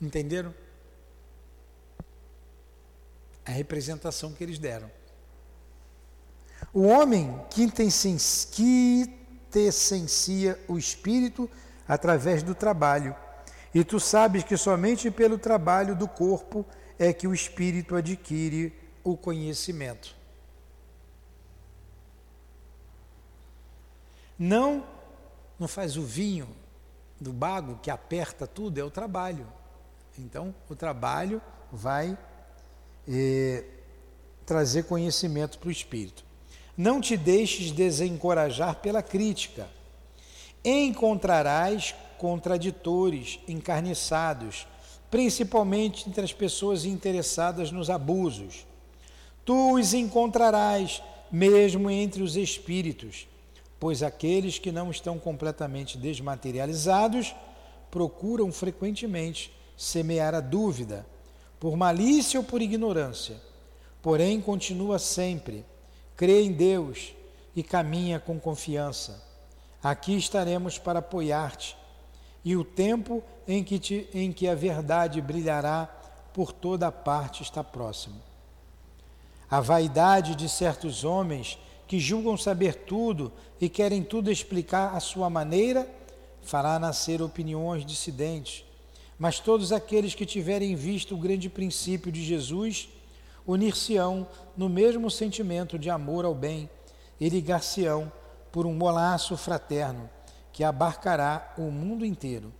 [0.00, 0.54] Entenderam?
[3.44, 4.90] A representação que eles deram.
[6.72, 9.18] O homem que, que
[9.50, 11.48] te essencia o espírito
[11.86, 13.16] através do trabalho.
[13.74, 16.64] E tu sabes que somente pelo trabalho do corpo
[16.98, 20.16] é que o espírito adquire o conhecimento.
[24.38, 24.86] Não,
[25.58, 26.48] não faz o vinho
[27.20, 29.46] do bago que aperta tudo, é o trabalho.
[30.18, 32.18] Então, o trabalho vai
[33.06, 33.64] eh,
[34.44, 36.24] trazer conhecimento para o espírito.
[36.76, 39.68] Não te deixes desencorajar pela crítica.
[40.64, 44.66] Encontrarás contraditores, encarniçados,
[45.08, 48.66] principalmente entre as pessoas interessadas nos abusos.
[49.44, 51.00] Tu os encontrarás
[51.30, 53.28] mesmo entre os espíritos,
[53.78, 57.34] pois aqueles que não estão completamente desmaterializados
[57.90, 61.06] procuram frequentemente semear a dúvida,
[61.58, 63.36] por malícia ou por ignorância.
[64.02, 65.64] Porém, continua sempre
[66.18, 67.14] crê em Deus
[67.54, 69.24] e caminha com confiança.
[69.80, 71.76] Aqui estaremos para apoiar-te,
[72.44, 75.86] e o tempo em que, te, em que a verdade brilhará
[76.34, 78.20] por toda a parte está próximo.
[79.48, 85.30] A vaidade de certos homens que julgam saber tudo e querem tudo explicar à sua
[85.30, 85.88] maneira,
[86.42, 88.64] fará nascer opiniões dissidentes.
[89.18, 92.88] Mas todos aqueles que tiverem visto o grande princípio de Jesus,
[93.46, 94.26] unir-se-ão
[94.56, 96.70] no mesmo sentimento de amor ao bem
[97.20, 98.12] e ligar-se-ão
[98.52, 100.08] por um molaço fraterno
[100.52, 102.52] que abarcará o mundo inteiro.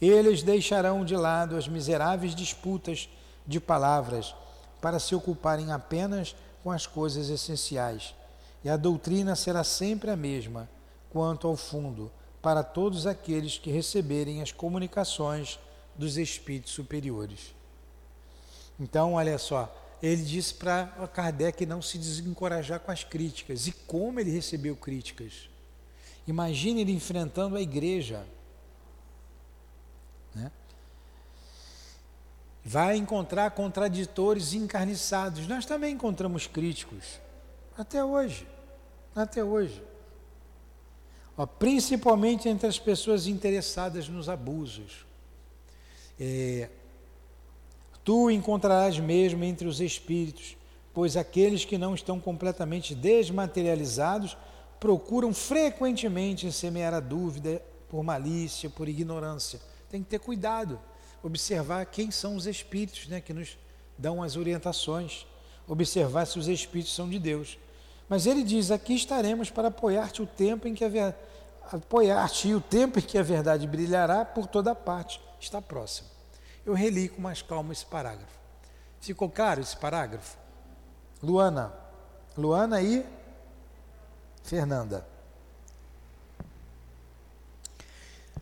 [0.00, 3.08] Eles deixarão de lado as miseráveis disputas
[3.46, 4.34] de palavras
[4.80, 8.14] para se ocuparem apenas com as coisas essenciais,
[8.62, 10.68] e a doutrina será sempre a mesma
[11.10, 12.10] quanto ao fundo
[12.42, 15.58] para todos aqueles que receberem as comunicações
[15.96, 17.54] dos espíritos superiores.
[18.78, 23.66] Então, olha só, ele disse para Kardec não se desencorajar com as críticas.
[23.66, 25.48] E como ele recebeu críticas?
[26.26, 28.26] Imagine ele enfrentando a igreja.
[30.34, 30.50] Né?
[32.64, 35.46] Vai encontrar contraditores encarniçados.
[35.46, 37.20] Nós também encontramos críticos.
[37.76, 38.46] Até hoje.
[39.14, 39.82] Até hoje.
[41.36, 45.06] Ó, principalmente entre as pessoas interessadas nos abusos.
[46.18, 46.68] É,
[48.04, 50.58] Tu encontrarás mesmo entre os espíritos,
[50.92, 54.36] pois aqueles que não estão completamente desmaterializados
[54.78, 59.58] procuram frequentemente semear a dúvida por malícia, por ignorância.
[59.90, 60.78] Tem que ter cuidado,
[61.22, 63.56] observar quem são os espíritos né, que nos
[63.96, 65.26] dão as orientações,
[65.66, 67.58] observar se os espíritos são de Deus.
[68.06, 71.14] Mas ele diz: aqui estaremos para apoiar-te o tempo em que a
[71.72, 76.14] apoiar-te e o tempo em que a verdade brilhará por toda parte está próximo
[76.64, 78.38] eu reli com mais calma esse parágrafo.
[79.00, 80.36] Ficou claro esse parágrafo?
[81.22, 81.72] Luana.
[82.36, 83.04] Luana e
[84.42, 85.06] Fernanda.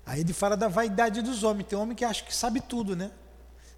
[0.07, 1.67] Aí ele fala da vaidade dos homens.
[1.67, 3.11] Tem homem que acha que sabe tudo, né?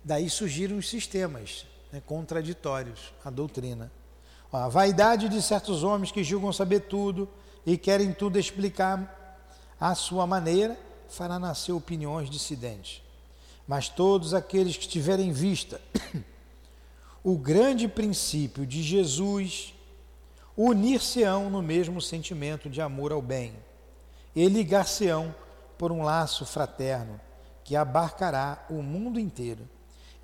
[0.03, 3.91] Daí surgiram os sistemas né, contraditórios à doutrina.
[4.53, 7.29] Ó, a vaidade de certos homens que julgam saber tudo
[7.65, 9.41] e querem tudo explicar
[9.81, 13.04] à sua maneira fará nascer opiniões dissidentes
[13.67, 15.81] mas todos aqueles que tiverem vista
[17.25, 19.75] o grande princípio de Jesus
[20.57, 23.55] unir-se-ão no mesmo sentimento de amor ao bem
[24.37, 25.35] e ligar-se-ão
[25.79, 27.21] por um laço fraterno
[27.65, 29.69] que abarcará o mundo inteiro.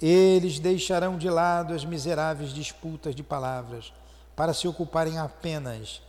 [0.01, 3.93] Eles deixarão de lado as miseráveis disputas de palavras
[4.37, 6.03] para se ocuparem apenas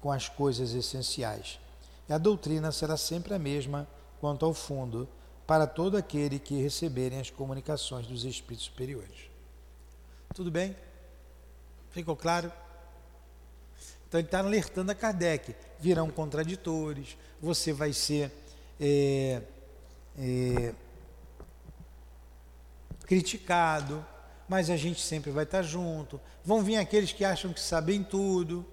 [0.00, 1.58] com as coisas essenciais.
[2.08, 3.86] E a doutrina será sempre a mesma
[4.20, 5.08] quanto ao fundo
[5.46, 9.30] para todo aquele que receberem as comunicações dos espíritos superiores.
[10.34, 10.76] Tudo bem?
[11.90, 12.52] Ficou claro?
[14.08, 18.32] Então ele está alertando a Kardec: virão contraditores, você vai ser
[18.80, 19.42] é,
[20.18, 20.74] é,
[23.06, 24.04] criticado,
[24.48, 26.20] mas a gente sempre vai estar junto.
[26.44, 28.66] Vão vir aqueles que acham que sabem tudo,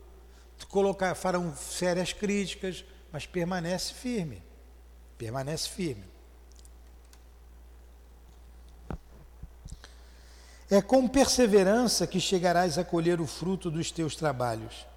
[0.69, 4.41] colocar, farão sérias críticas, mas permanece firme.
[5.17, 6.12] Permanece firme.
[10.73, 14.88] É com perseverança que chegarás a colher o fruto dos teus trabalhos.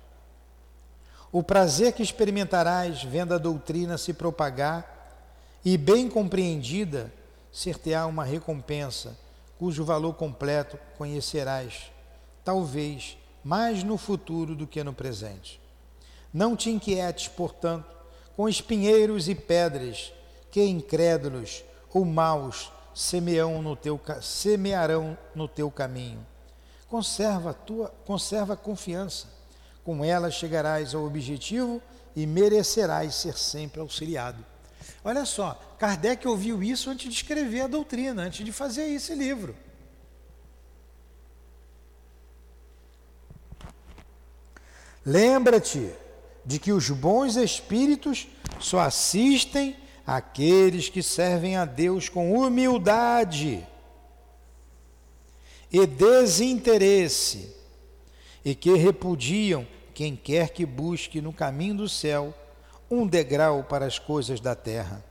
[1.30, 5.20] O prazer que experimentarás vendo a doutrina se propagar
[5.62, 7.12] e bem compreendida,
[7.52, 9.18] ser-te-á uma recompensa,
[9.58, 11.92] cujo valor completo conhecerás,
[12.42, 15.60] talvez mais no futuro do que no presente.
[16.32, 17.94] Não te inquietes, portanto,
[18.34, 20.10] com espinheiros e pedras
[20.50, 21.62] que incrédulos
[21.92, 26.26] ou maus semearão no teu, semearão no teu caminho.
[26.88, 29.26] Conserva a tua, conserva a confiança.
[29.84, 31.82] Com ela chegarás ao objetivo
[32.16, 34.42] e merecerás ser sempre auxiliado.
[35.04, 39.54] Olha só, Kardec ouviu isso antes de escrever a doutrina, antes de fazer esse livro.
[45.04, 45.92] Lembra-te
[46.46, 48.26] de que os bons espíritos
[48.58, 53.66] só assistem aqueles que servem a Deus com humildade
[55.72, 57.54] e desinteresse
[58.44, 62.32] e que repudiam quem quer que busque no caminho do céu
[62.88, 65.04] um degrau para as coisas da terra.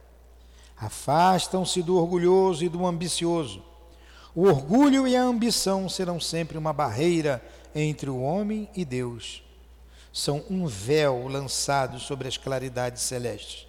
[0.77, 3.61] Afastam-se do orgulhoso e do ambicioso.
[4.33, 9.43] O orgulho e a ambição serão sempre uma barreira entre o homem e Deus.
[10.13, 13.67] São um véu lançado sobre as claridades celestes.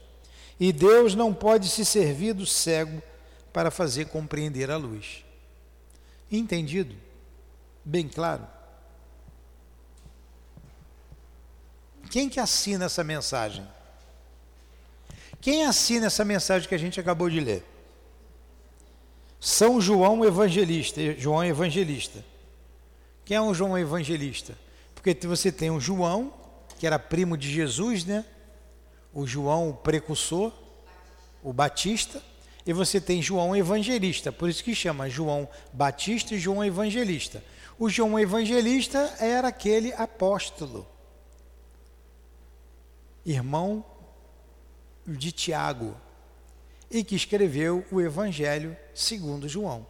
[0.59, 3.02] E Deus não pode se servir do cego
[3.52, 5.24] para fazer compreender a luz.
[6.30, 6.94] Entendido?
[7.84, 8.46] Bem claro?
[12.11, 13.66] Quem que assina essa mensagem?
[15.40, 17.64] Quem assina essa mensagem que a gente acabou de ler?
[19.38, 22.24] São João Evangelista, João Evangelista.
[23.24, 24.57] Quem é um João Evangelista?
[24.94, 26.32] Porque você tem um João,
[26.78, 28.24] que era primo de Jesus, né?
[29.16, 30.52] O João o precursor,
[31.42, 32.22] o Batista,
[32.66, 37.42] e você tem João Evangelista, por isso que chama João Batista e João Evangelista.
[37.78, 40.86] O João Evangelista era aquele apóstolo,
[43.24, 43.82] irmão
[45.06, 45.96] de Tiago,
[46.90, 49.86] e que escreveu o Evangelho segundo João,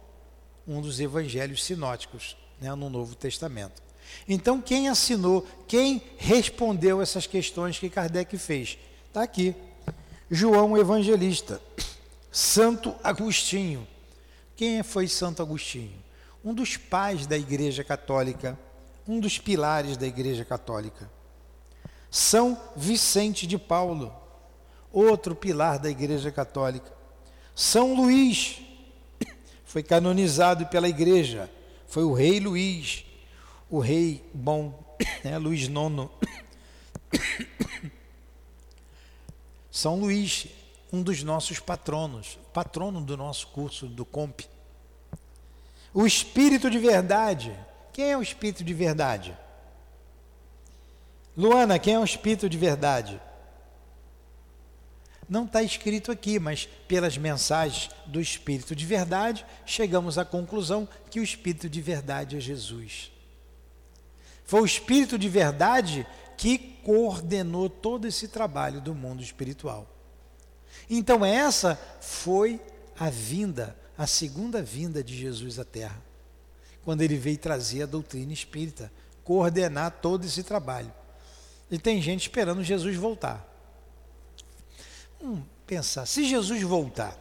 [0.65, 3.83] um dos evangelhos sinóticos né, no Novo Testamento.
[4.25, 8.77] Então, quem assinou, quem respondeu essas questões que Kardec fez?
[9.07, 9.55] Está aqui.
[10.29, 11.61] João Evangelista,
[12.31, 13.87] Santo Agostinho.
[14.55, 16.07] Quem foi Santo Agostinho?
[16.47, 18.57] um dos pais da Igreja Católica,
[19.05, 21.11] um dos pilares da Igreja Católica.
[22.09, 24.15] São Vicente de Paulo,
[24.89, 26.89] outro pilar da Igreja Católica.
[27.53, 28.61] São Luís,
[29.65, 31.49] foi canonizado pela Igreja,
[31.85, 33.03] foi o rei Luís,
[33.69, 34.95] o rei bom,
[35.25, 36.09] né, Luís IX.
[39.77, 40.47] São Luís,
[40.91, 44.49] um dos nossos patronos, patrono do nosso curso do COMP.
[45.93, 47.55] O Espírito de verdade.
[47.93, 49.37] Quem é o Espírito de verdade?
[51.37, 53.21] Luana, quem é o Espírito de verdade?
[55.29, 61.19] Não está escrito aqui, mas pelas mensagens do Espírito de verdade, chegamos à conclusão que
[61.19, 63.11] o Espírito de verdade é Jesus.
[64.43, 66.07] Foi o Espírito de verdade
[66.37, 69.87] que coordenou todo esse trabalho do mundo espiritual.
[70.89, 72.61] Então, essa foi
[72.97, 75.99] a vinda a segunda vinda de Jesus à Terra,
[76.85, 78.91] quando ele veio trazer a doutrina espírita,
[79.23, 80.93] coordenar todo esse trabalho.
[81.69, 83.45] E tem gente esperando Jesus voltar.
[85.19, 87.17] Vamos pensar, se Jesus voltar,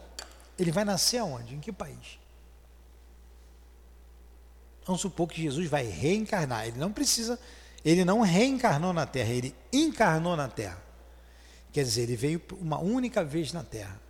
[0.59, 1.55] ele vai nascer aonde?
[1.55, 2.19] Em que país?
[4.85, 6.67] Vamos supor que Jesus vai reencarnar.
[6.67, 7.41] Ele não precisa,
[7.87, 10.83] ele não reencarnou na Terra, ele encarnou na Terra.
[11.73, 14.01] Quer dizer, ele veio uma única vez na Terra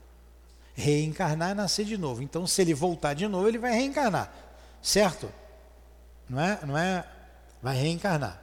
[0.74, 2.22] reencarnar e nascer de novo.
[2.22, 4.32] Então, se ele voltar de novo, ele vai reencarnar,
[4.82, 5.30] certo?
[6.26, 6.58] Não é?
[6.64, 7.04] Não é?
[7.62, 8.40] Vai reencarnar.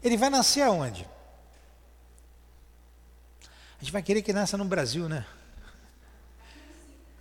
[0.00, 1.08] Ele vai nascer aonde?
[3.42, 5.26] A gente vai querer que nasça no Brasil, né?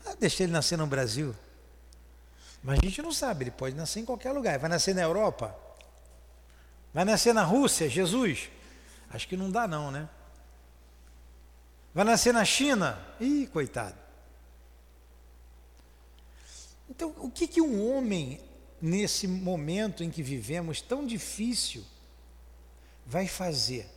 [0.05, 1.35] Ah, deixa ele nascer no Brasil.
[2.61, 4.59] Mas a gente não sabe, ele pode nascer em qualquer lugar.
[4.59, 5.70] Vai nascer na Europa?
[6.93, 8.49] Vai nascer na Rússia, Jesus?
[9.09, 10.09] Acho que não dá não, né?
[11.93, 12.99] Vai nascer na China?
[13.19, 13.95] Ih, coitado.
[16.89, 18.39] Então, o que, que um homem,
[18.81, 21.85] nesse momento em que vivemos tão difícil,
[23.05, 23.87] vai fazer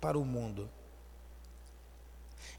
[0.00, 0.70] para o mundo?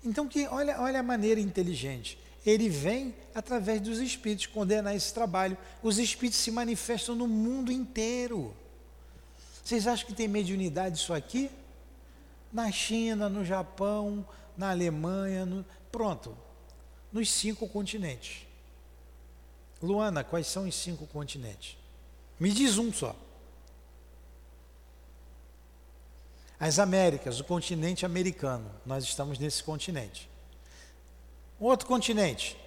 [0.04, 2.18] Então, que, olha, olha a maneira inteligente.
[2.46, 5.58] Ele vem através dos espíritos condenar esse trabalho.
[5.84, 8.56] Os espíritos se manifestam no mundo inteiro.
[9.70, 11.52] Vocês acham que tem mediunidade isso aqui?
[12.52, 14.26] na China, no Japão,
[14.58, 15.64] na Alemanha, no...
[15.92, 16.36] pronto,
[17.14, 18.48] nos cinco continentes.
[19.80, 21.78] Luana, quais são os cinco continentes?
[22.40, 23.16] Me diz um só.
[26.60, 30.28] As Américas, o continente americano, nós estamos nesse continente.
[31.60, 32.58] Outro continente.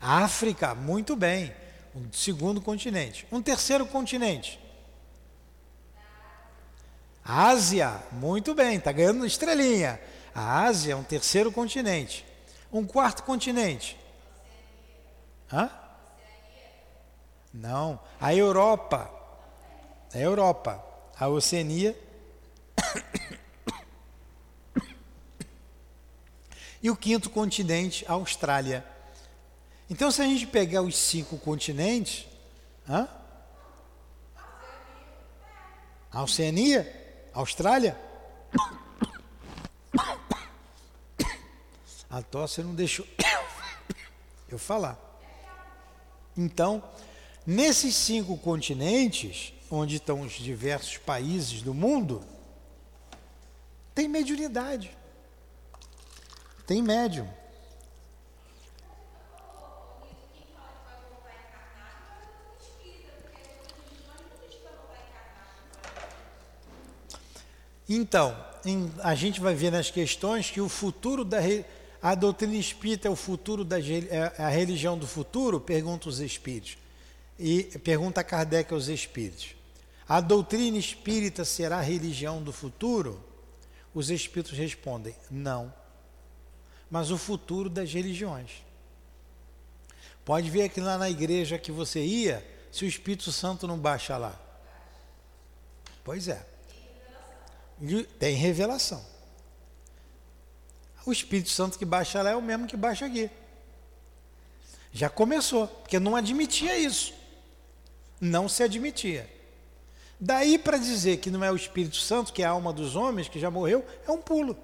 [0.00, 1.54] África, muito bem.
[1.94, 3.26] Um segundo continente.
[3.30, 4.65] Um terceiro continente.
[7.26, 10.00] Ásia, muito bem, está ganhando estrelinha.
[10.32, 12.24] A Ásia é um terceiro continente.
[12.72, 13.98] Um quarto continente.
[15.52, 15.70] Hã?
[17.52, 19.10] Não, a Europa.
[20.14, 20.84] A Europa.
[21.18, 21.98] A Oceania.
[26.82, 28.86] E o quinto continente, a Austrália.
[29.90, 32.28] Então, se a gente pegar os cinco continentes,
[32.88, 33.08] hã?
[36.12, 37.05] A Oceania?
[37.36, 38.00] Austrália?
[42.08, 43.06] A tosse não deixou
[44.48, 44.98] eu falar.
[46.34, 46.82] Então,
[47.46, 52.24] nesses cinco continentes, onde estão os diversos países do mundo,
[53.94, 54.96] tem mediunidade.
[56.66, 57.28] Tem médium.
[67.88, 71.38] Então, em, a gente vai ver nas questões que o futuro da
[72.02, 76.76] a doutrina espírita é o futuro da é a religião do futuro, pergunta os espíritos.
[77.38, 79.54] E pergunta Kardec aos espíritos.
[80.08, 83.22] A doutrina espírita será a religião do futuro?
[83.94, 85.72] Os espíritos respondem: não.
[86.90, 88.50] Mas o futuro das religiões.
[90.24, 94.16] Pode ver que lá na igreja que você ia, se o Espírito Santo não baixa
[94.16, 94.38] lá.
[96.04, 96.55] Pois é
[98.18, 99.04] tem revelação.
[101.04, 103.30] O Espírito Santo que baixa lá é o mesmo que baixa aqui.
[104.92, 107.14] Já começou, porque não admitia isso.
[108.20, 109.30] Não se admitia.
[110.18, 113.28] Daí para dizer que não é o Espírito Santo, que é a alma dos homens,
[113.28, 114.56] que já morreu, é um pulo.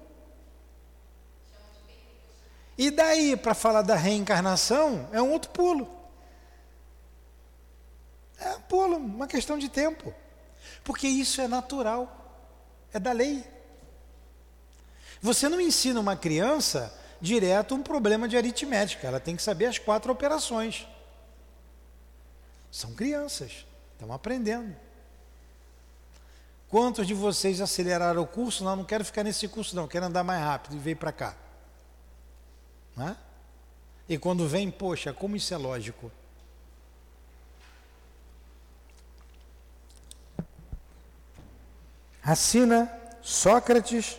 [2.77, 5.87] E daí para falar da reencarnação, é um outro pulo.
[8.39, 10.13] É um pulo, uma questão de tempo.
[10.83, 12.22] Porque isso é natural,
[12.93, 13.43] é da lei.
[15.21, 19.07] Você não ensina uma criança direto um problema de aritmética.
[19.07, 20.85] Ela tem que saber as quatro operações.
[22.71, 24.75] São crianças, estão aprendendo.
[26.69, 28.63] Quantos de vocês aceleraram o curso?
[28.63, 31.37] Não, não quero ficar nesse curso, não, quero andar mais rápido e veio para cá.
[34.09, 36.11] E quando vem, poxa, como isso é lógico?
[42.23, 44.17] Assina Sócrates,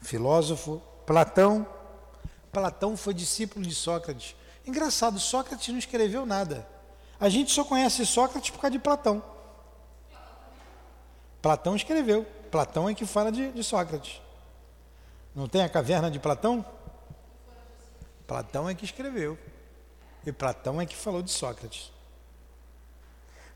[0.00, 1.66] filósofo, Platão.
[2.52, 4.36] Platão foi discípulo de Sócrates.
[4.66, 6.66] Engraçado, Sócrates não escreveu nada.
[7.18, 9.22] A gente só conhece Sócrates por causa de Platão.
[11.40, 12.24] Platão escreveu.
[12.50, 14.20] Platão é que fala de, de Sócrates.
[15.34, 16.64] Não tem a caverna de Platão?
[18.26, 19.38] Platão é que escreveu.
[20.26, 21.90] E Platão é que falou de Sócrates.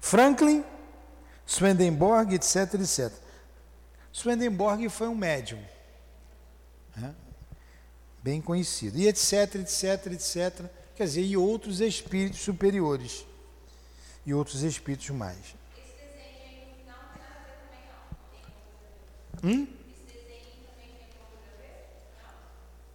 [0.01, 0.65] Franklin,
[1.47, 3.13] Swedenborg, etc, etc.
[4.13, 5.63] Swedenborg foi um médium.
[6.97, 7.15] Né?
[8.27, 8.99] bem conhecido.
[8.99, 10.69] E etc, etc, etc.
[10.97, 13.25] Quer dizer, e outros espíritos superiores.
[14.27, 15.55] E outros espíritos mais.
[19.45, 19.69] Hum?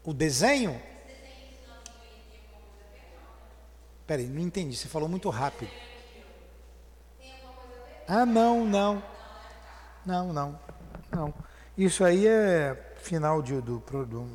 [0.04, 0.82] O desenho?
[4.06, 4.76] Peraí, não entendi.
[4.76, 5.72] Você falou muito rápido.
[8.14, 9.02] Ah, não, não.
[10.06, 10.60] Não, não.
[11.10, 11.34] Não.
[11.78, 13.82] Isso aí é final de, do,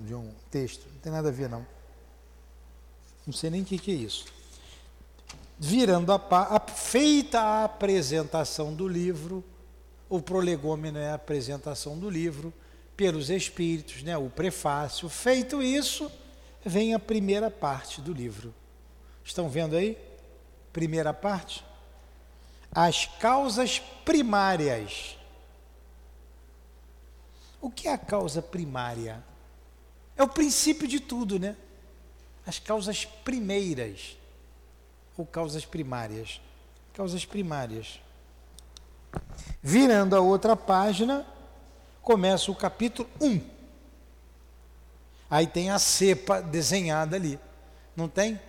[0.03, 0.87] de um texto.
[0.91, 1.67] Não tem nada a ver, não.
[3.27, 4.25] Não sei nem o que, que é isso.
[5.59, 6.17] Virando a,
[6.57, 9.45] a feita a apresentação do livro,
[10.09, 12.55] o prolegômeno é a apresentação do livro
[12.97, 15.07] pelos espíritos, né, o prefácio.
[15.11, 16.11] Feito isso,
[16.65, 18.55] vem a primeira parte do livro.
[19.23, 19.99] Estão vendo aí?
[20.73, 21.63] Primeira parte.
[22.77, 25.17] As causas primárias
[27.67, 29.21] o que é a causa primária?
[30.17, 31.57] É o princípio de tudo, né?
[32.47, 34.17] As causas primeiras
[35.19, 36.41] ou causas primárias.
[36.95, 38.01] Causas primárias.
[39.61, 41.27] Virando a outra página,
[42.03, 43.41] começa o capítulo 1.
[45.29, 47.37] Aí tem a cepa desenhada ali.
[47.97, 48.41] Não tem?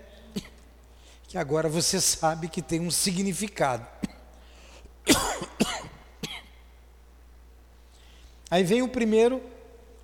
[1.27, 3.85] Que agora você sabe que tem um significado.
[8.49, 9.41] Aí vem o primeiro,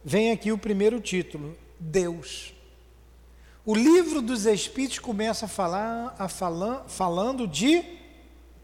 [0.03, 2.53] vem aqui o primeiro título, Deus.
[3.65, 7.83] O livro dos Espíritos começa a falar, a falar falando de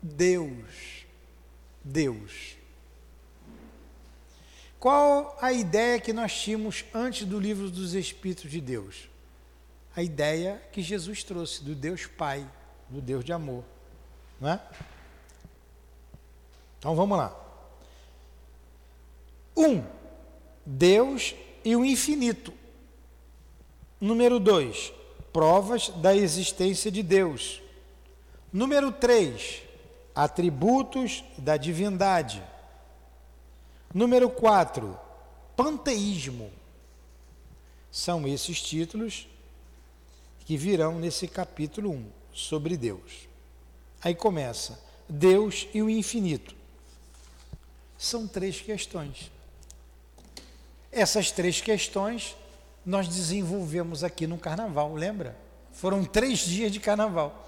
[0.01, 1.05] Deus.
[1.83, 2.57] Deus.
[4.79, 9.09] Qual a ideia que nós tínhamos antes do livro dos Espíritos de Deus?
[9.95, 12.49] A ideia que Jesus trouxe do Deus Pai,
[12.89, 13.63] do Deus de amor,
[14.39, 14.61] não é?
[16.79, 17.37] Então vamos lá.
[19.55, 19.83] Um,
[20.65, 22.53] Deus e o infinito.
[23.99, 24.93] Número dois,
[25.33, 27.61] provas da existência de Deus.
[28.51, 29.61] Número três,
[30.15, 32.41] atributos da divindade.
[33.93, 34.97] Número quatro,
[35.57, 36.49] panteísmo.
[37.91, 39.27] São esses títulos
[40.45, 43.27] que virão nesse capítulo 1 sobre Deus.
[44.01, 46.58] Aí começa: Deus e o infinito.
[47.99, 49.29] São três questões.
[50.89, 52.33] Essas três questões
[52.85, 55.37] nós desenvolvemos aqui no carnaval, lembra?
[55.73, 57.45] Foram três dias de carnaval.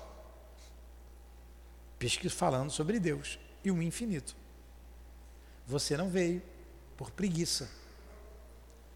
[1.97, 4.36] Pesquisa falando sobre Deus e o infinito.
[5.66, 6.41] Você não veio
[6.97, 7.72] por preguiça.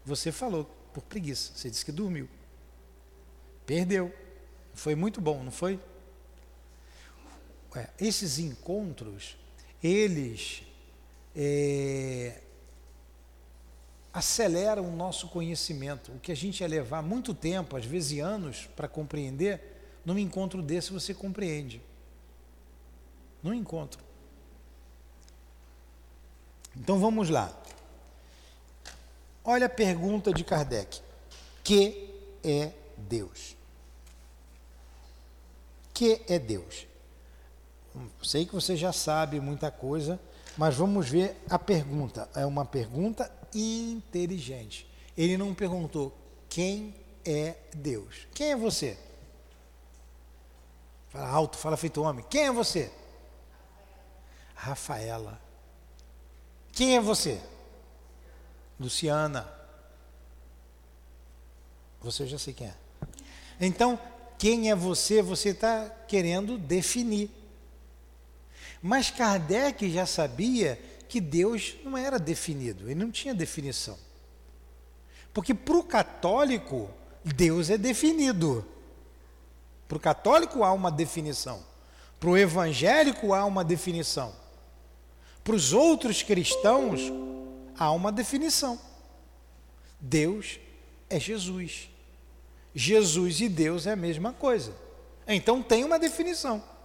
[0.04, 1.52] Você falou por preguiça.
[1.54, 2.28] Você disse que dormiu.
[3.64, 4.14] Perdeu.
[4.74, 5.80] Foi muito bom, não foi?
[7.98, 9.38] Esses encontros,
[9.82, 10.65] eles
[11.36, 12.40] é,
[14.12, 16.10] acelera o nosso conhecimento.
[16.12, 19.60] O que a gente ia levar muito tempo, às vezes anos, para compreender,
[20.04, 21.82] num encontro desse você compreende.
[23.42, 24.02] Num encontro.
[26.74, 27.54] Então vamos lá.
[29.44, 31.00] Olha a pergunta de Kardec:
[31.62, 32.10] Que
[32.42, 33.54] é Deus?
[35.92, 36.86] Que é Deus?
[38.22, 40.20] Sei que você já sabe muita coisa,
[40.56, 42.28] mas vamos ver a pergunta.
[42.34, 44.88] É uma pergunta inteligente.
[45.16, 46.16] Ele não perguntou
[46.48, 46.94] quem
[47.24, 48.26] é Deus.
[48.34, 48.96] Quem é você?
[51.08, 52.24] Fala alto, fala feito homem.
[52.28, 52.90] Quem é você?
[54.54, 55.40] Rafaela.
[56.72, 57.40] Quem é você?
[58.78, 59.50] Luciana.
[62.00, 62.74] Você já sei quem é.
[63.60, 63.98] Então,
[64.38, 67.30] quem é você, você está querendo definir.
[68.86, 73.98] Mas Kardec já sabia que Deus não era definido, ele não tinha definição.
[75.34, 76.88] Porque para o católico,
[77.24, 78.64] Deus é definido.
[79.88, 81.64] Para o católico há uma definição.
[82.20, 84.32] Para o evangélico há uma definição.
[85.42, 87.00] Para os outros cristãos
[87.76, 88.78] há uma definição.
[90.00, 90.60] Deus
[91.10, 91.90] é Jesus.
[92.72, 94.72] Jesus e Deus é a mesma coisa.
[95.26, 96.75] Então tem uma definição.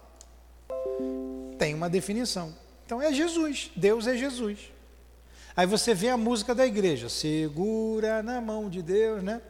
[1.62, 2.52] Tem uma definição.
[2.84, 4.58] Então é Jesus, Deus é Jesus.
[5.54, 9.40] Aí você vê a música da igreja, segura na mão de Deus, né?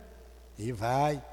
[0.59, 1.25] E vai.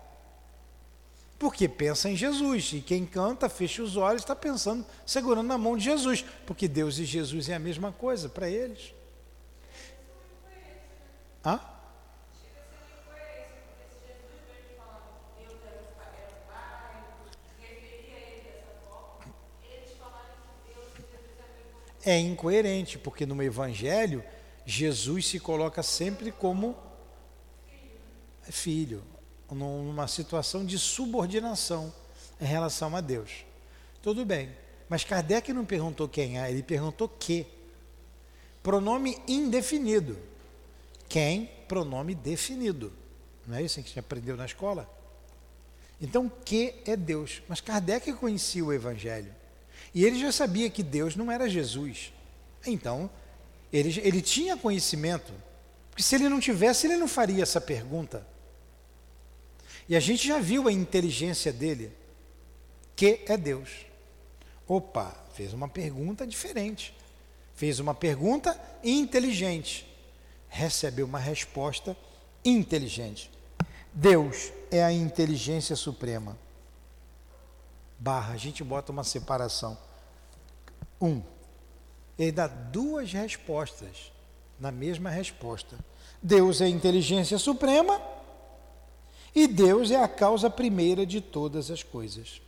[1.37, 2.71] Porque pensa em Jesus.
[2.71, 6.23] E quem canta, fecha os olhos, está pensando, segurando na mão de Jesus.
[6.45, 8.93] Porque Deus e Jesus é a mesma coisa para eles.
[11.45, 11.59] Hã?
[22.05, 24.23] É incoerente, porque no Evangelho
[24.65, 26.77] Jesus se coloca sempre como
[28.51, 29.03] filho,
[29.51, 31.93] numa situação de subordinação
[32.39, 33.45] em relação a Deus.
[34.01, 34.49] Tudo bem,
[34.87, 37.45] mas Kardec não perguntou quem é, ele perguntou que.
[38.61, 40.17] Pronome indefinido.
[41.07, 41.49] Quem?
[41.67, 42.93] Pronome definido.
[43.47, 44.89] Não é isso que a gente aprendeu na escola?
[46.01, 47.41] Então, que é Deus?
[47.47, 49.33] Mas Kardec conhecia o Evangelho.
[49.93, 52.13] E ele já sabia que Deus não era Jesus.
[52.65, 53.09] Então,
[53.71, 55.31] ele, ele tinha conhecimento,
[55.89, 58.25] porque se ele não tivesse, ele não faria essa pergunta.
[59.87, 61.91] E a gente já viu a inteligência dele,
[62.95, 63.69] que é Deus.
[64.67, 66.93] Opa, fez uma pergunta diferente.
[67.55, 69.87] Fez uma pergunta inteligente.
[70.47, 71.97] Recebeu uma resposta
[72.45, 73.31] inteligente.
[73.91, 76.37] Deus é a inteligência suprema.
[77.99, 79.77] Barra, a gente bota uma separação.
[81.01, 81.21] Um,
[82.17, 84.11] ele dá duas respostas
[84.57, 85.77] na mesma resposta.
[86.21, 88.01] Deus é a inteligência suprema
[89.35, 92.41] e Deus é a causa primeira de todas as coisas.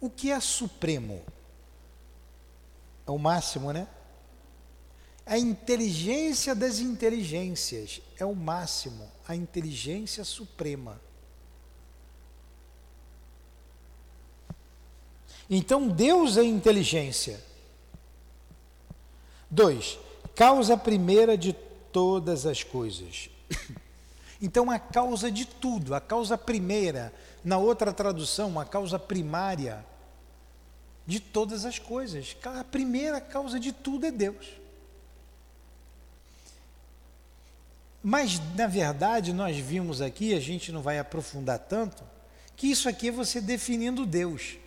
[0.00, 1.22] O que é supremo?
[3.06, 3.86] É o máximo, né?
[5.24, 11.00] A inteligência das inteligências é o máximo, a inteligência suprema.
[15.48, 17.40] Então Deus é inteligência.
[19.50, 19.98] Dois,
[20.34, 21.52] causa primeira de
[21.92, 23.30] todas as coisas.
[24.38, 27.10] Então a causa de tudo, a causa primeira,
[27.42, 29.82] na outra tradução, a causa primária
[31.06, 32.36] de todas as coisas.
[32.44, 34.46] A primeira causa de tudo é Deus.
[38.02, 42.04] Mas, na verdade, nós vimos aqui, a gente não vai aprofundar tanto,
[42.54, 44.58] que isso aqui é você definindo Deus.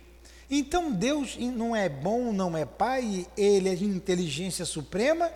[0.50, 5.30] Então Deus não é bom, não é pai, ele é inteligência suprema,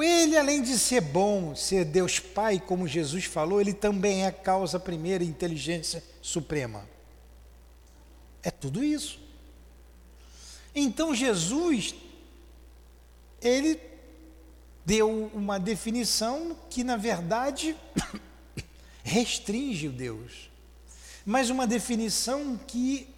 [0.00, 4.32] ele, além de ser bom, ser Deus Pai, como Jesus falou, ele também é a
[4.32, 6.88] causa primeira, inteligência suprema.
[8.42, 9.20] É tudo isso.
[10.74, 11.94] Então Jesus,
[13.42, 13.78] ele
[14.86, 17.76] deu uma definição que, na verdade,
[19.04, 20.50] restringe o Deus,
[21.26, 23.11] mas uma definição que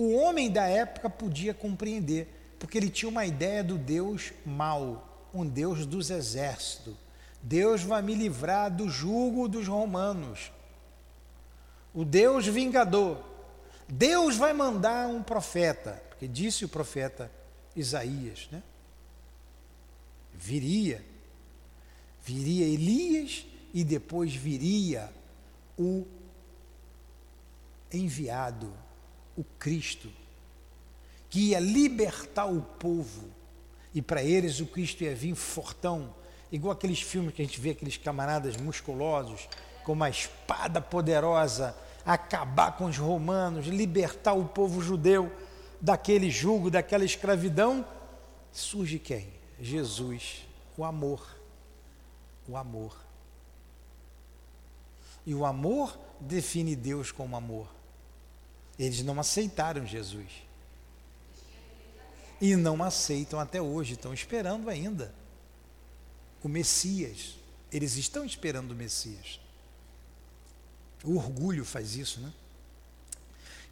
[0.00, 2.26] o homem da época podia compreender,
[2.58, 6.94] porque ele tinha uma ideia do Deus mau, um Deus dos exércitos.
[7.42, 10.50] Deus vai me livrar do jugo dos romanos.
[11.92, 13.22] O Deus vingador.
[13.86, 17.30] Deus vai mandar um profeta, porque disse o profeta
[17.76, 18.62] Isaías, né?
[20.32, 21.04] Viria,
[22.24, 23.44] viria Elias
[23.74, 25.12] e depois viria
[25.76, 26.06] o
[27.92, 28.72] enviado
[29.40, 30.10] o Cristo,
[31.30, 33.28] que ia libertar o povo.
[33.94, 36.14] E para eles o Cristo ia vir fortão,
[36.52, 39.48] igual aqueles filmes que a gente vê aqueles camaradas musculosos,
[39.82, 41.74] com uma espada poderosa,
[42.04, 45.32] acabar com os romanos, libertar o povo judeu
[45.80, 47.86] daquele jugo, daquela escravidão.
[48.52, 49.28] Surge quem?
[49.58, 51.26] Jesus, o amor.
[52.46, 52.94] O amor.
[55.24, 57.79] E o amor define Deus como amor.
[58.80, 60.26] Eles não aceitaram Jesus.
[62.40, 65.14] E não aceitam até hoje, estão esperando ainda
[66.42, 67.36] o Messias.
[67.70, 69.38] Eles estão esperando o Messias.
[71.04, 72.32] O orgulho faz isso, né?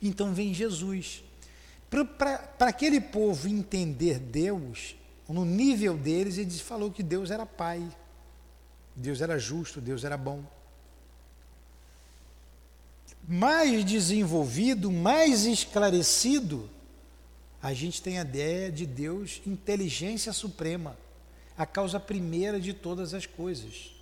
[0.03, 1.25] Então vem Jesus.
[1.89, 4.95] Para aquele povo entender Deus,
[5.27, 7.83] no nível deles, ele falou que Deus era Pai,
[8.95, 10.45] Deus era justo, Deus era bom.
[13.31, 16.71] Mais desenvolvido, mais esclarecido,
[17.63, 20.97] a gente tem a ideia de Deus, inteligência suprema,
[21.57, 23.93] a causa primeira de todas as coisas.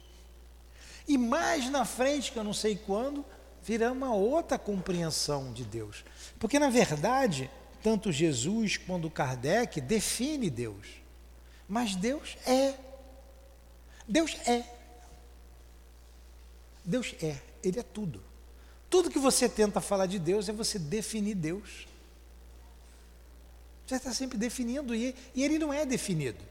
[1.08, 3.24] E mais na frente, que eu não sei quando,
[3.64, 6.04] virá uma outra compreensão de Deus.
[6.38, 7.50] Porque, na verdade,
[7.82, 10.86] tanto Jesus quanto Kardec define Deus.
[11.68, 12.74] Mas Deus é.
[14.06, 14.64] Deus é.
[16.84, 17.36] Deus é.
[17.64, 18.22] Ele é tudo.
[18.88, 21.86] Tudo que você tenta falar de Deus é você definir Deus.
[23.86, 26.42] Você está sempre definindo e, e ele não é definido.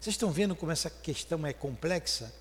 [0.00, 2.34] Vocês estão vendo como essa questão é complexa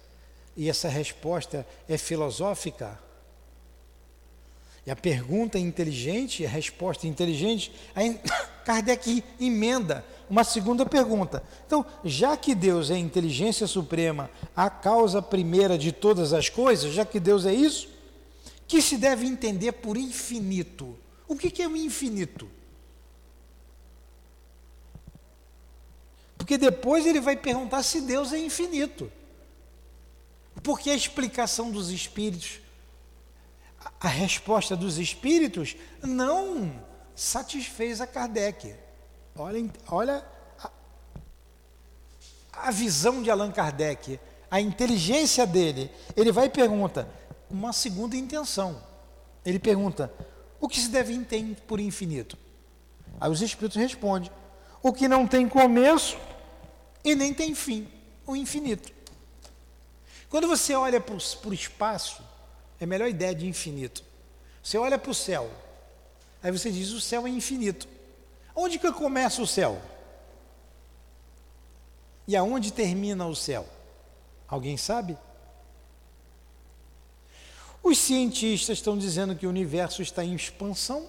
[0.58, 3.00] e essa resposta é filosófica?
[4.84, 7.72] E a pergunta inteligente, a resposta inteligente.
[7.94, 8.20] Aí
[8.66, 11.44] Kardec emenda uma segunda pergunta.
[11.68, 16.94] Então, já que Deus é a inteligência suprema, a causa primeira de todas as coisas,
[16.94, 17.90] já que Deus é isso,
[18.66, 20.98] que se deve entender por infinito?
[21.28, 22.50] O que é o infinito?
[26.38, 29.12] Porque depois ele vai perguntar se Deus é infinito.
[30.64, 32.62] Porque a explicação dos espíritos,
[34.00, 36.72] a resposta dos espíritos não
[37.22, 38.74] satisfez a Kardec.
[39.36, 40.26] Olha, olha
[40.60, 40.72] a,
[42.68, 44.20] a visão de Allan Kardec,
[44.50, 45.92] a inteligência dele.
[46.18, 47.08] Ele vai e pergunta
[47.48, 48.82] uma segunda intenção.
[49.46, 50.12] Ele pergunta:
[50.60, 52.36] o que se deve entender por infinito?
[53.20, 54.32] Aí os espíritos respondem:
[54.82, 56.18] o que não tem começo
[57.04, 57.88] e nem tem fim,
[58.26, 58.92] o infinito.
[60.28, 62.24] Quando você olha para o espaço,
[62.80, 64.04] é a melhor ideia de infinito.
[64.64, 65.50] Você olha para o céu,
[66.42, 67.88] aí você diz: o céu é infinito.
[68.56, 69.82] Onde que começa o céu?
[72.28, 73.68] E aonde termina o céu?
[74.48, 75.18] Alguém sabe?
[77.84, 81.08] Os cientistas estão dizendo que o universo está em expansão.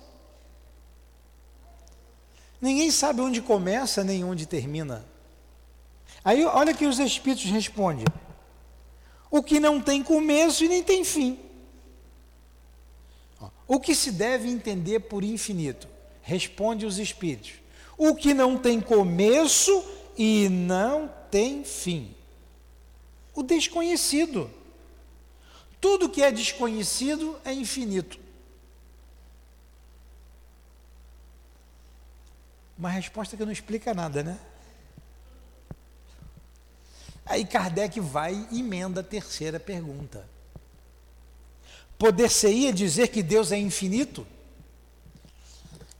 [2.60, 5.04] Ninguém sabe onde começa nem onde termina.
[6.24, 8.04] Aí olha que os espíritos respondem:
[9.30, 11.38] o que não tem começo e nem tem fim.
[13.72, 15.88] O que se deve entender por infinito?
[16.20, 17.54] Responde os espíritos:
[17.96, 19.82] o que não tem começo
[20.14, 22.14] e não tem fim.
[23.34, 24.50] O desconhecido.
[25.80, 28.20] Tudo que é desconhecido é infinito.
[32.76, 34.38] Uma resposta que não explica nada, né?
[37.24, 40.28] Aí Kardec vai e emenda a terceira pergunta.
[41.98, 44.26] Poder-se-ia dizer que Deus é infinito?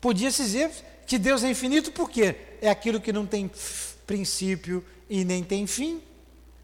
[0.00, 0.70] Podia-se dizer
[1.06, 3.50] que Deus é infinito porque é aquilo que não tem
[4.06, 6.02] princípio e nem tem fim.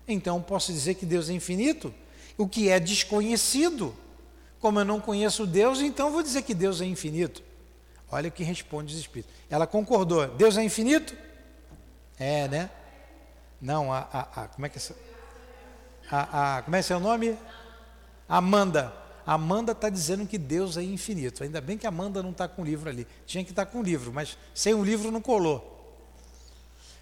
[0.07, 1.95] Então posso dizer que Deus é infinito?
[2.39, 3.95] o que é desconhecido.
[4.61, 7.43] Como eu não conheço Deus, então vou dizer que Deus é infinito.
[8.11, 9.35] Olha o que responde os Espíritos.
[9.51, 10.27] Ela concordou.
[10.29, 11.15] Deus é infinito?
[12.19, 12.71] É, né?
[13.61, 14.83] Não, a, a, a como é que é
[16.11, 17.37] a, a, como é seu nome?
[18.29, 18.93] Amanda.
[19.35, 21.43] Amanda está dizendo que Deus é infinito.
[21.43, 23.07] Ainda bem que Amanda não está com o livro ali.
[23.27, 25.75] Tinha que estar tá com o livro, mas sem o livro não colou.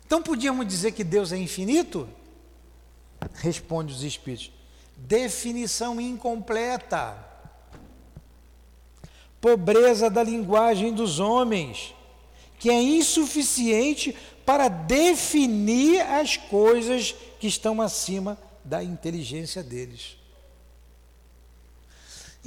[0.05, 2.09] Então podíamos dizer que Deus é infinito?
[3.35, 4.57] Responde os Espíritos
[4.97, 7.17] definição incompleta,
[9.41, 11.95] pobreza da linguagem dos homens,
[12.59, 20.17] que é insuficiente para definir as coisas que estão acima da inteligência deles.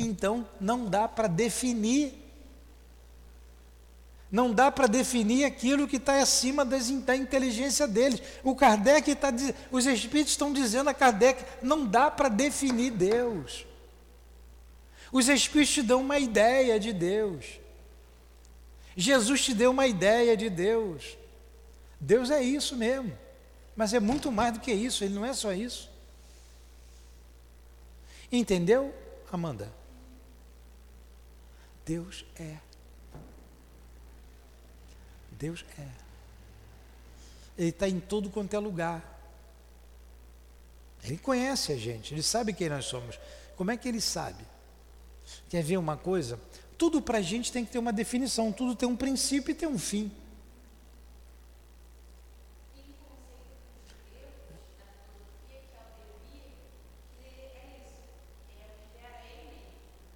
[0.02, 2.20] Então, não dá para definir
[4.32, 8.22] não dá para definir aquilo que está acima das, da inteligência deles.
[8.44, 9.34] O Kardec está
[9.72, 13.66] os espíritos estão dizendo a Kardec, não dá para definir Deus.
[15.12, 17.60] Os espíritos te dão uma ideia de Deus.
[18.96, 21.18] Jesus te deu uma ideia de Deus.
[22.00, 23.18] Deus é isso mesmo.
[23.76, 25.90] Mas é muito mais do que isso, ele não é só isso.
[28.32, 28.94] Entendeu,
[29.32, 29.74] Amanda?
[31.86, 32.58] Deus é.
[35.32, 35.88] Deus é.
[37.58, 39.20] Ele está em todo quanto é lugar.
[41.04, 43.20] Ele conhece a gente, ele sabe quem nós somos.
[43.56, 44.44] Como é que ele sabe?
[45.50, 46.40] Quer ver uma coisa?
[46.78, 49.68] Tudo para a gente tem que ter uma definição, tudo tem um princípio e tem
[49.68, 50.12] um fim.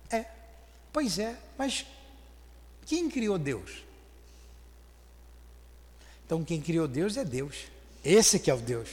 [0.10, 0.26] É.
[0.94, 1.88] Pois é, mas
[2.86, 3.84] quem criou Deus?
[6.24, 7.66] Então quem criou Deus é Deus.
[8.06, 8.90] Esse que é o Deus.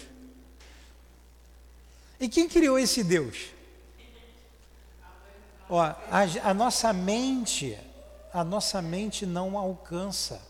[2.18, 3.50] E quem criou esse Deus?
[5.68, 5.96] Ó, a,
[6.42, 7.78] a nossa mente,
[8.32, 10.40] a nossa mente não alcança.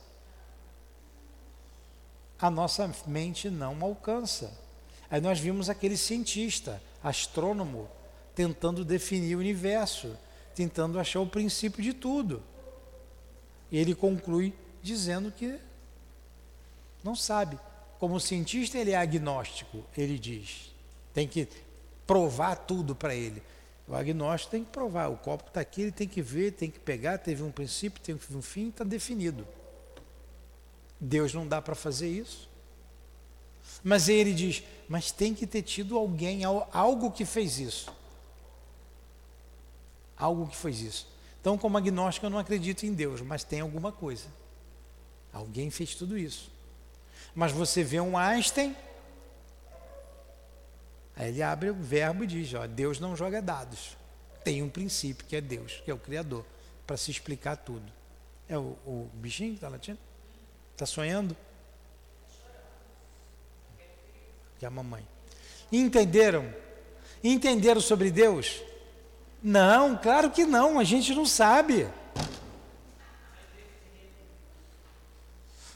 [2.39, 4.57] A nossa mente não alcança.
[5.11, 7.89] Aí nós vimos aquele cientista, astrônomo,
[8.35, 10.17] tentando definir o universo,
[10.61, 12.43] tentando achar o princípio de tudo.
[13.71, 14.53] E ele conclui
[14.83, 15.59] dizendo que
[17.03, 17.59] não sabe.
[17.99, 20.75] Como cientista, ele é agnóstico, ele diz.
[21.15, 21.49] Tem que
[22.07, 23.43] provar tudo para ele.
[23.89, 25.09] O agnóstico tem que provar.
[25.09, 27.17] O copo está aqui, ele tem que ver, tem que pegar.
[27.17, 29.49] Teve um princípio, tem um fim, está definido.
[31.01, 32.51] Deus não dá para fazer isso.
[33.83, 38.00] Mas ele diz: mas tem que ter tido alguém, algo que fez isso.
[40.21, 41.09] Algo que fez isso.
[41.41, 44.27] Então, como agnóstico, eu não acredito em Deus, mas tem alguma coisa.
[45.33, 46.53] Alguém fez tudo isso.
[47.35, 48.77] Mas você vê um Einstein,
[51.17, 53.97] aí ele abre o verbo e diz: ó, Deus não joga dados.
[54.45, 56.45] Tem um princípio que é Deus, que é o Criador,
[56.87, 57.91] para se explicar tudo.
[58.47, 59.99] É o, o bichinho que está latindo?
[60.73, 61.35] Está sonhando?
[64.59, 65.07] Que é a mamãe.
[65.73, 66.53] Entenderam?
[67.25, 68.63] Entenderam sobre Deus?
[69.43, 71.89] Não, claro que não, a gente não sabe.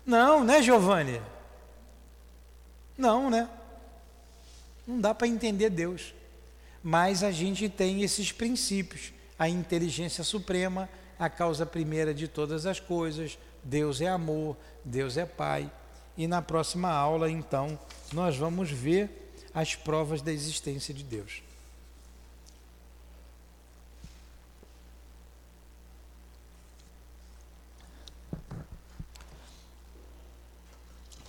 [0.05, 1.21] Não, né, Giovanni?
[2.97, 3.49] Não, né?
[4.87, 6.15] Não dá para entender Deus.
[6.83, 10.89] Mas a gente tem esses princípios: a inteligência suprema,
[11.19, 15.71] a causa primeira de todas as coisas, Deus é amor, Deus é Pai.
[16.17, 17.79] E na próxima aula, então,
[18.12, 21.43] nós vamos ver as provas da existência de Deus.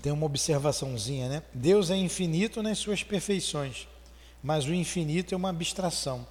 [0.06, 1.44] Tem uma observaçãozinha, né?
[1.52, 3.88] Deus é infinito nas suas perfeições,
[4.44, 6.28] mas o infinito é uma abstração.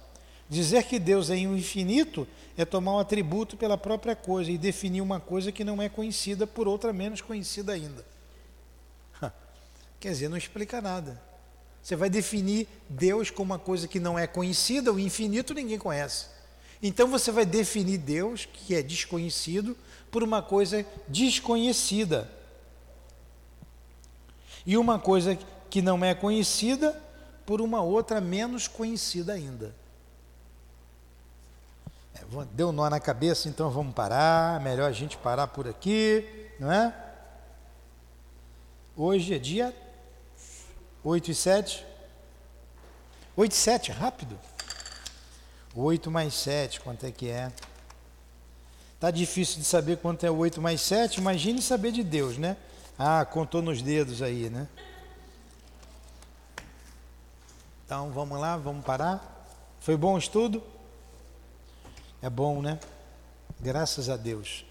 [0.49, 5.19] Dizer que Deus é infinito é tomar um atributo pela própria coisa e definir uma
[5.19, 8.05] coisa que não é conhecida por outra menos conhecida ainda.
[9.99, 11.21] Quer dizer, não explica nada.
[11.83, 16.27] Você vai definir Deus como uma coisa que não é conhecida, o infinito ninguém conhece.
[16.81, 19.75] Então você vai definir Deus, que é desconhecido,
[20.09, 22.33] por uma coisa desconhecida
[24.65, 25.37] e uma coisa
[25.69, 26.99] que não é conhecida
[27.45, 29.75] por uma outra menos conhecida ainda.
[32.15, 32.21] É,
[32.53, 34.59] deu nó na cabeça, então vamos parar.
[34.61, 36.93] Melhor a gente parar por aqui, não é?
[38.97, 39.75] Hoje é dia
[41.03, 41.85] 8 e 7.
[43.37, 44.39] 8 e 7, rápido.
[45.75, 47.51] 8 mais 7, quanto é que é?
[48.99, 52.55] Tá difícil de saber quanto é 8 mais 7, imagine saber de Deus, né?
[52.97, 54.69] Ah, contou nos dedos aí, né?
[57.85, 59.45] Então vamos lá, vamos parar.
[59.81, 60.63] Foi bom o estudo?
[62.21, 62.79] É bom, né?
[63.59, 64.65] Graças a Deus.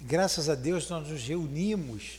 [0.00, 2.18] Graças a Deus nós nos reunimos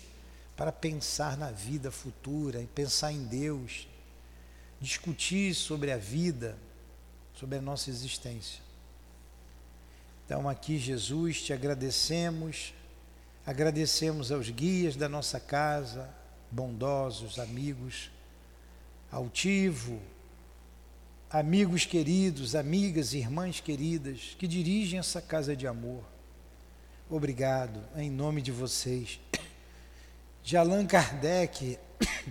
[0.55, 3.87] para pensar na vida futura e pensar em Deus,
[4.79, 6.57] discutir sobre a vida,
[7.35, 8.61] sobre a nossa existência.
[10.25, 12.73] Então aqui, Jesus, te agradecemos
[13.49, 16.07] Agradecemos aos guias da nossa casa,
[16.51, 18.11] bondosos, amigos,
[19.11, 19.99] altivo,
[21.31, 26.03] amigos queridos, amigas, irmãs queridas que dirigem essa casa de amor.
[27.09, 29.19] Obrigado, em nome de vocês.
[30.43, 31.79] De Allan Kardec,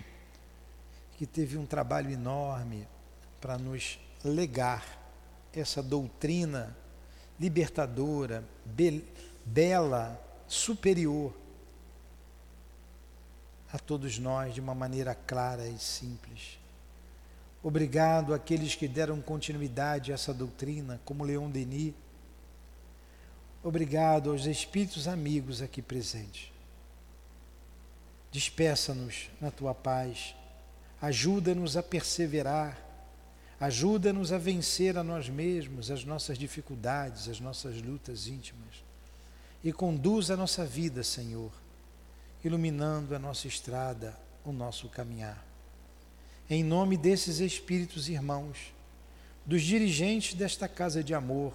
[1.17, 2.87] que teve um trabalho enorme
[3.41, 4.85] para nos legar
[5.53, 6.73] essa doutrina
[7.37, 9.03] libertadora, be
[9.45, 11.33] bela, superior
[13.71, 16.59] a todos nós de uma maneira clara e simples.
[17.61, 21.93] Obrigado àqueles que deram continuidade a essa doutrina, como Leon Denis.
[23.61, 26.51] Obrigado aos espíritos amigos aqui presentes.
[28.31, 30.33] Despeça-nos na tua paz.
[31.01, 32.77] Ajuda-nos a perseverar.
[33.59, 38.88] Ajuda-nos a vencer a nós mesmos, as nossas dificuldades, as nossas lutas íntimas
[39.63, 41.51] e conduz a nossa vida, Senhor,
[42.43, 45.45] iluminando a nossa estrada, o nosso caminhar.
[46.49, 48.73] Em nome desses espíritos irmãos,
[49.45, 51.53] dos dirigentes desta casa de amor,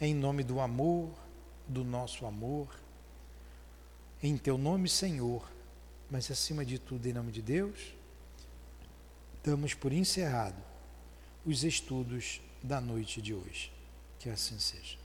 [0.00, 1.10] em nome do amor,
[1.66, 2.68] do nosso amor,
[4.22, 5.50] em teu nome, Senhor,
[6.10, 7.94] mas acima de tudo, em nome de Deus,
[9.42, 10.62] damos por encerrado
[11.44, 13.72] os estudos da noite de hoje.
[14.18, 14.99] Que assim seja.